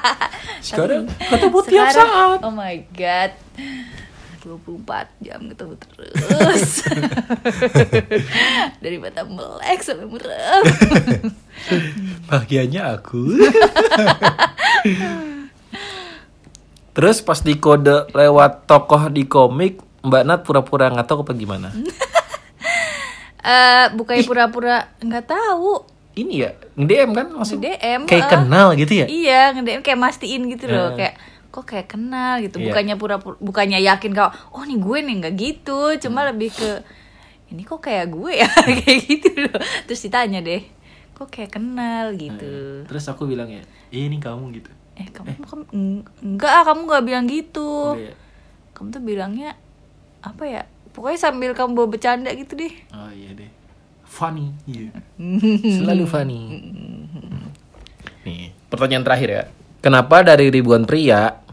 Sekarang 0.65 1.05
ketemu 1.05 1.59
tiap 1.69 1.87
saat. 1.93 2.39
Oh 2.41 2.49
my 2.49 2.81
god. 2.97 3.31
24 4.45 5.25
jam 5.25 5.41
ketemu 5.49 5.73
terus. 5.81 6.85
Dari 8.85 8.97
mata 9.01 9.25
melek 9.25 9.81
sampai 9.81 10.05
merem. 10.05 10.63
Bahagianya 12.29 13.01
aku. 13.01 13.25
Terus 16.95 17.19
pas 17.19 17.41
di 17.43 17.59
kode 17.59 18.07
lewat 18.15 18.71
tokoh 18.71 19.11
di 19.11 19.27
komik, 19.27 19.83
Mbak 20.05 20.23
Nat 20.23 20.39
pura-pura 20.47 20.87
nggak 20.87 21.07
tahu 21.09 21.27
apa 21.27 21.33
gimana? 21.35 21.75
Eh, 23.43 23.85
bukannya 23.91 24.23
pura-pura 24.23 24.95
nggak 25.03 25.25
tahu. 25.27 25.83
Ini 26.15 26.33
ya, 26.39 26.55
nge-DM 26.79 27.11
kan 27.11 27.27
maksud 27.35 27.59
DM, 27.59 28.07
Kayak 28.07 28.23
eh. 28.23 28.31
kenal 28.31 28.67
gitu 28.79 28.93
ya? 29.03 29.05
Iya, 29.11 29.41
nge-DM 29.59 29.83
kayak 29.83 29.99
mastiin 29.99 30.47
gitu 30.47 30.71
loh, 30.71 30.95
Eh. 30.95 31.03
kayak 31.03 31.13
kok 31.55 31.63
kayak 31.65 31.87
kenal 31.87 32.35
gitu. 32.37 32.59
Iya. 32.59 32.67
Bukannya 32.67 32.95
pura-pura 32.95 33.39
bukannya 33.39 33.79
yakin 33.79 34.11
kalau 34.11 34.35
oh 34.51 34.61
nih 34.61 34.75
gue 34.75 34.97
nih 34.99 35.15
nggak 35.17 35.35
gitu, 35.35 35.79
cuma 35.97 36.21
Hmm. 36.21 36.35
lebih 36.35 36.51
ke 36.51 36.71
ini 37.47 37.63
kok 37.63 37.79
kayak 37.79 38.11
gue 38.11 38.31
ya 38.35 38.49
kayak 38.83 38.99
gitu 39.01 39.29
loh. 39.39 39.55
Terus 39.87 40.01
ditanya 40.01 40.39
deh, 40.41 40.67
kok 41.13 41.29
kayak 41.29 41.55
kenal 41.55 42.11
gitu. 42.11 42.83
Terus 42.83 43.05
aku 43.05 43.23
bilang 43.23 43.47
ya, 43.47 43.63
"Iya, 43.87 44.03
ini 44.05 44.19
kamu 44.19 44.51
gitu. 44.53 44.67
Eh, 44.95 45.07
kamu 45.07 45.39
kamu 45.41 45.63
eng- 45.71 46.03
enggak, 46.21 46.51
ah, 46.51 46.63
kamu 46.65 46.81
nggak 46.85 47.03
bilang 47.03 47.25
gitu. 47.25 47.95
Ya? 47.95 48.11
Kamu 48.71 48.87
tuh 48.89 48.99
bilangnya 48.99 49.55
apa 50.19 50.43
ya? 50.43 50.61
Pokoknya 50.91 51.19
sambil 51.21 51.51
kamu 51.51 51.71
bawa 51.73 51.87
bercanda 51.87 52.31
gitu 52.31 52.55
deh. 52.55 52.71
Oh 52.91 53.07
iya 53.09 53.31
deh. 53.31 53.47
Funny. 54.03 54.51
Iya. 54.65 54.91
Selalu 55.79 56.03
funny. 56.03 56.41
Nih, 58.25 58.51
pertanyaan 58.67 59.03
terakhir 59.03 59.29
ya. 59.29 59.43
Kenapa 59.79 60.25
dari 60.25 60.49
ribuan 60.49 60.83
pria 60.83 61.44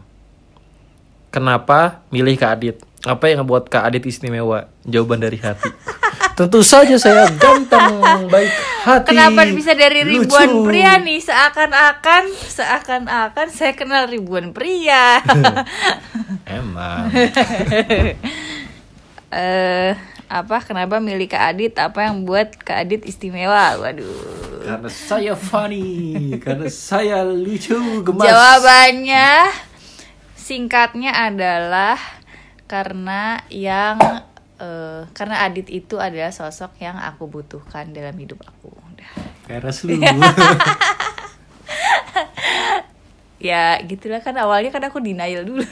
kenapa 1.33 2.05
milih 2.13 2.37
Kak 2.37 2.61
Adit? 2.61 2.77
Apa 3.03 3.33
yang 3.33 3.43
membuat 3.43 3.67
Kak 3.67 3.89
Adit 3.89 4.05
istimewa? 4.05 4.69
Jawaban 4.85 5.19
dari 5.19 5.41
hati. 5.41 5.67
Tentu 6.37 6.65
saja 6.65 6.97
saya 6.97 7.29
ganteng, 7.37 8.01
baik 8.25 8.53
hati. 8.85 9.13
Kenapa 9.13 9.45
bisa 9.53 9.77
dari 9.77 10.01
ribuan 10.01 10.49
lucu. 10.49 10.65
pria 10.65 10.97
nih? 10.97 11.21
Seakan-akan, 11.21 12.23
seakan-akan 12.33 13.47
saya 13.53 13.77
kenal 13.77 14.09
ribuan 14.09 14.49
pria. 14.49 15.21
Emang. 16.57 17.13
eh 19.29 19.93
apa? 20.25 20.57
Kenapa 20.65 20.97
milih 20.97 21.29
Kak 21.29 21.53
Adit? 21.53 21.77
Apa 21.77 22.09
yang 22.09 22.25
buat 22.25 22.57
Kak 22.65 22.81
Adit 22.81 23.05
istimewa? 23.05 23.77
Waduh. 23.77 24.41
Karena 24.65 24.89
saya 24.89 25.37
funny, 25.37 26.33
karena 26.41 26.65
saya 26.71 27.21
lucu, 27.21 27.77
gemas. 28.01 28.25
Jawabannya 28.25 29.29
singkatnya 30.43 31.15
adalah 31.15 31.95
karena 32.67 33.39
yang 33.47 33.95
eh, 34.59 35.07
karena 35.15 35.47
Adit 35.47 35.71
itu 35.71 36.03
adalah 36.03 36.35
sosok 36.35 36.83
yang 36.83 36.99
aku 36.99 37.31
butuhkan 37.31 37.95
dalam 37.95 38.15
hidup 38.19 38.43
aku. 38.43 38.75
Udah. 38.75 39.11
Peres 39.47 39.87
lu. 39.87 39.95
Ya 43.43 43.75
gitulah 43.83 44.23
kan 44.23 44.39
awalnya 44.39 44.71
kan 44.71 44.87
aku 44.87 45.03
denial 45.03 45.43
dulu. 45.43 45.67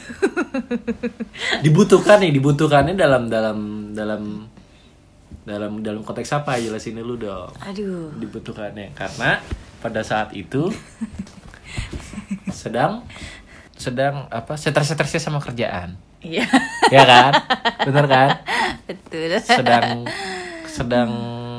dibutuhkan 1.64 2.20
nih, 2.20 2.36
dibutuhkannya 2.36 2.92
dalam 2.92 3.32
dalam 3.32 3.88
dalam 3.96 4.44
dalam 5.48 5.80
dalam 5.80 6.00
konteks 6.04 6.36
apa 6.36 6.60
jelasin 6.60 7.00
dulu 7.00 7.16
dong. 7.16 7.48
Aduh. 7.64 8.12
dibutuhkannya 8.20 8.92
karena 8.92 9.40
pada 9.80 10.04
saat 10.04 10.36
itu 10.36 10.68
sedang 12.60 13.08
sedang 13.82 14.30
apa 14.30 14.54
stres-stresnya 14.54 15.18
sama 15.20 15.42
kerjaan 15.42 15.98
Iya. 16.22 16.46
ya 16.88 17.02
kan 17.02 17.32
bener 17.82 18.06
kan 18.06 18.28
Betul. 18.86 19.34
sedang 19.36 20.06
sedang 20.64 21.10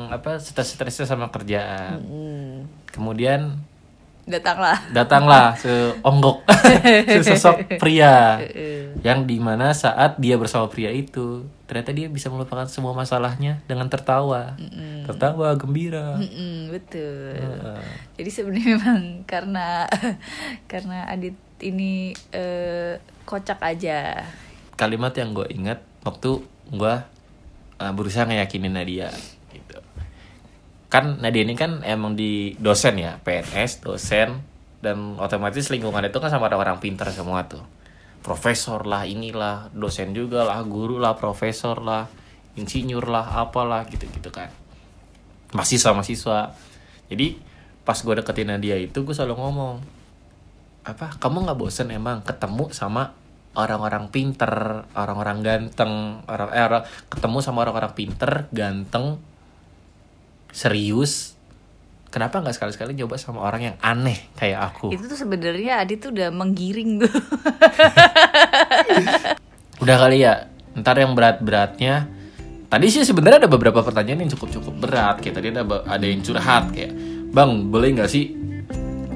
apa 0.08 0.40
stres-stresnya 0.40 1.04
sama 1.04 1.28
kerjaan 1.28 2.00
Hmm. 2.00 2.64
kemudian 2.88 3.60
Datanglah. 4.24 4.80
datanglah 4.88 5.52
seonggok 5.54 6.48
sesosok 7.12 7.76
pria 7.76 8.40
yang 8.98 9.28
di 9.28 9.36
mana 9.36 9.76
saat 9.76 10.16
dia 10.16 10.40
bersama 10.40 10.64
pria 10.64 10.88
itu 10.88 11.44
ternyata 11.68 11.92
dia 11.92 12.08
bisa 12.08 12.32
melupakan 12.32 12.64
semua 12.64 12.96
masalahnya 12.96 13.60
dengan 13.68 13.84
tertawa 13.86 14.56
tertawa 15.04 15.52
gembira 15.54 16.16
Mm-mm, 16.16 16.72
betul. 16.72 17.36
Heeh. 17.36 17.84
Jadi 18.16 18.30
sebenarnya 18.30 18.66
memang 18.74 19.02
karena 19.24 19.84
karena 20.72 21.04
Adit 21.04 21.36
ini 21.64 22.12
eh, 22.30 23.00
kocak 23.24 23.58
aja. 23.64 24.20
kalimat 24.74 25.14
yang 25.14 25.30
gue 25.32 25.46
ingat 25.54 25.86
waktu 26.02 26.42
gue 26.74 26.94
uh, 27.78 27.92
berusaha 27.94 28.26
ngeyakinin 28.28 28.74
Nadia 28.74 29.10
gitu. 29.50 29.78
Kan 30.90 31.18
Nadia 31.22 31.42
ini 31.42 31.54
kan 31.58 31.82
emang 31.82 32.14
di 32.14 32.54
dosen 32.58 32.98
ya 32.98 33.18
PNS 33.22 33.86
dosen 33.86 34.42
dan 34.82 35.16
otomatis 35.16 35.72
lingkungan 35.72 36.04
itu 36.06 36.18
kan 36.20 36.28
sama 36.28 36.50
orang-orang 36.50 36.78
pintar 36.78 37.10
semua 37.10 37.46
tuh. 37.46 37.62
Profesor 38.24 38.82
lah 38.88 39.04
inilah 39.04 39.68
dosen 39.70 40.10
juga 40.16 40.42
lah 40.42 40.64
guru 40.64 40.96
lah 40.98 41.14
profesor 41.14 41.78
lah 41.78 42.08
insinyur 42.58 43.06
lah 43.06 43.38
apalah 43.38 43.86
gitu 43.86 44.10
gitu 44.10 44.30
kan. 44.34 44.50
Mahasiswa 45.54 45.94
mahasiswa 45.94 46.38
jadi 47.08 47.38
pas 47.84 48.00
gue 48.00 48.14
deketin 48.16 48.48
Nadia 48.48 48.80
itu 48.80 49.04
gue 49.04 49.14
selalu 49.14 49.38
ngomong 49.38 49.74
apa 50.84 51.16
kamu 51.16 51.44
nggak 51.44 51.56
bosen 51.56 51.88
emang 51.88 52.20
ketemu 52.20 52.68
sama 52.70 53.12
orang-orang 53.54 54.08
pinter 54.08 54.84
orang-orang 54.92 55.40
ganteng 55.40 56.20
orang 56.26 56.48
eh 56.52 56.60
orang- 56.60 56.84
ketemu 57.08 57.38
sama 57.40 57.64
orang-orang 57.64 57.92
pinter 57.94 58.50
ganteng 58.50 59.16
serius 60.50 61.34
kenapa 62.10 62.38
nggak 62.38 62.52
sekali-sekali 62.52 62.92
coba 62.96 63.16
sama 63.16 63.40
orang 63.42 63.62
yang 63.64 63.76
aneh 63.80 64.28
kayak 64.34 64.60
aku 64.70 64.92
Itu 64.92 65.08
tuh 65.08 65.16
sebenarnya 65.16 65.80
Adit 65.80 65.98
tuh 65.98 66.14
udah 66.14 66.30
menggiring 66.30 67.00
tuh. 67.00 67.10
udah 69.82 69.96
kali 69.98 70.22
ya 70.22 70.46
ntar 70.74 70.96
yang 70.96 71.12
berat-beratnya 71.12 72.06
tadi 72.68 72.86
sih 72.86 73.02
sebenarnya 73.02 73.46
ada 73.46 73.50
beberapa 73.50 73.82
pertanyaan 73.82 74.26
yang 74.26 74.32
cukup-cukup 74.34 74.74
berat 74.78 75.18
kayak 75.18 75.34
tadi 75.34 75.46
ada 75.50 75.62
ada 75.66 76.04
yang 76.04 76.22
curhat 76.22 76.70
kayak 76.70 76.94
bang 77.30 77.50
boleh 77.70 77.94
nggak 77.94 78.06
sih 78.06 78.30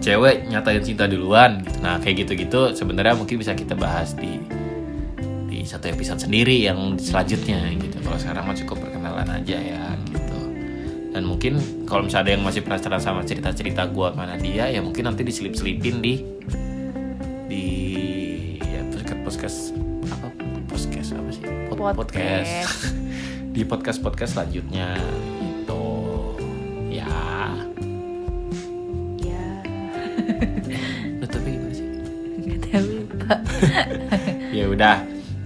cewek 0.09 0.49
nyatain 0.49 0.81
cinta 0.81 1.05
duluan. 1.05 1.61
Gitu. 1.61 1.85
nah 1.85 2.01
kayak 2.01 2.25
gitu-gitu 2.25 2.73
sebenarnya 2.73 3.13
mungkin 3.13 3.37
bisa 3.37 3.53
kita 3.53 3.77
bahas 3.77 4.17
di 4.17 4.41
di 5.53 5.61
satu 5.69 5.93
episode 5.93 6.25
sendiri 6.25 6.65
yang 6.65 6.97
selanjutnya 6.97 7.61
gitu. 7.77 8.01
Kalau 8.01 8.17
sekarang 8.17 8.49
mah 8.49 8.57
cukup 8.57 8.89
perkenalan 8.89 9.29
aja 9.29 9.57
ya 9.61 9.85
gitu. 10.09 10.41
Dan 11.13 11.29
mungkin 11.29 11.61
kalau 11.85 12.09
misalnya 12.09 12.25
ada 12.25 12.33
yang 12.41 12.45
masih 12.45 12.65
penasaran 12.65 13.03
sama 13.05 13.21
cerita-cerita 13.29 13.85
gua 13.93 14.17
mana 14.17 14.41
dia 14.41 14.73
ya 14.73 14.81
mungkin 14.81 15.13
nanti 15.13 15.29
diselip-selipin 15.29 16.01
di 16.01 16.15
di 17.53 17.65
ya 18.65 18.81
podcast 18.89 19.21
podcast 19.21 19.59
apa? 20.09 20.29
Podcast 20.73 21.09
apa 21.13 21.31
sih? 21.37 21.45
Pod- 21.69 21.97
Podcast. 22.01 22.97
di 23.57 23.63
podcast 23.67 23.99
podcast 24.01 24.39
selanjutnya 24.39 24.97
nutupnya 31.17 31.51
gimana 31.51 31.73
sih 31.73 31.87
Nggak 32.39 32.59
tahu 32.65 32.91
Pak. 33.21 33.39
ya 34.57 34.65
udah 34.67 34.97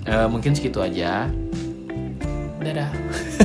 Eh, 0.02 0.26
mungkin 0.26 0.50
segitu 0.50 0.78
aja 0.78 1.31
dadah 2.59 2.90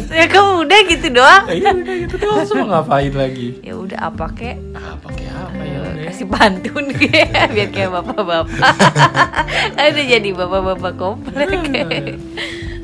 ya 0.10 0.26
kamu 0.26 0.62
udah 0.64 0.80
gitu 0.88 1.08
doang. 1.12 1.46
ya 1.48 1.70
udah 1.72 1.96
gitu 2.00 2.16
doang 2.18 2.42
semua 2.44 2.66
ngapain 2.72 3.10
lagi 3.12 3.58
Ya 3.62 3.74
udah 3.74 3.98
apa 4.04 4.26
kek? 4.32 4.58
ah 4.74 4.94
pakai 4.96 5.26
apa 5.28 5.62
ya 5.64 5.78
udah 5.84 6.04
kasih 6.08 6.28
pantun 6.28 6.86
kayak 6.92 7.30
biar 7.54 7.70
kayak 7.72 7.92
bapak-bapak. 7.92 8.74
kan 9.74 9.86
udah 9.88 10.06
jadi 10.08 10.30
bapak-bapak 10.32 10.94
komplek. 10.96 12.18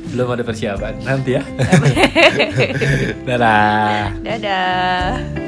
belum 0.10 0.28
ada 0.30 0.43
persiapan 0.43 0.93
nanti 1.02 1.30
ya 1.34 1.41
dadah 3.26 4.13
Dadah. 4.21 5.43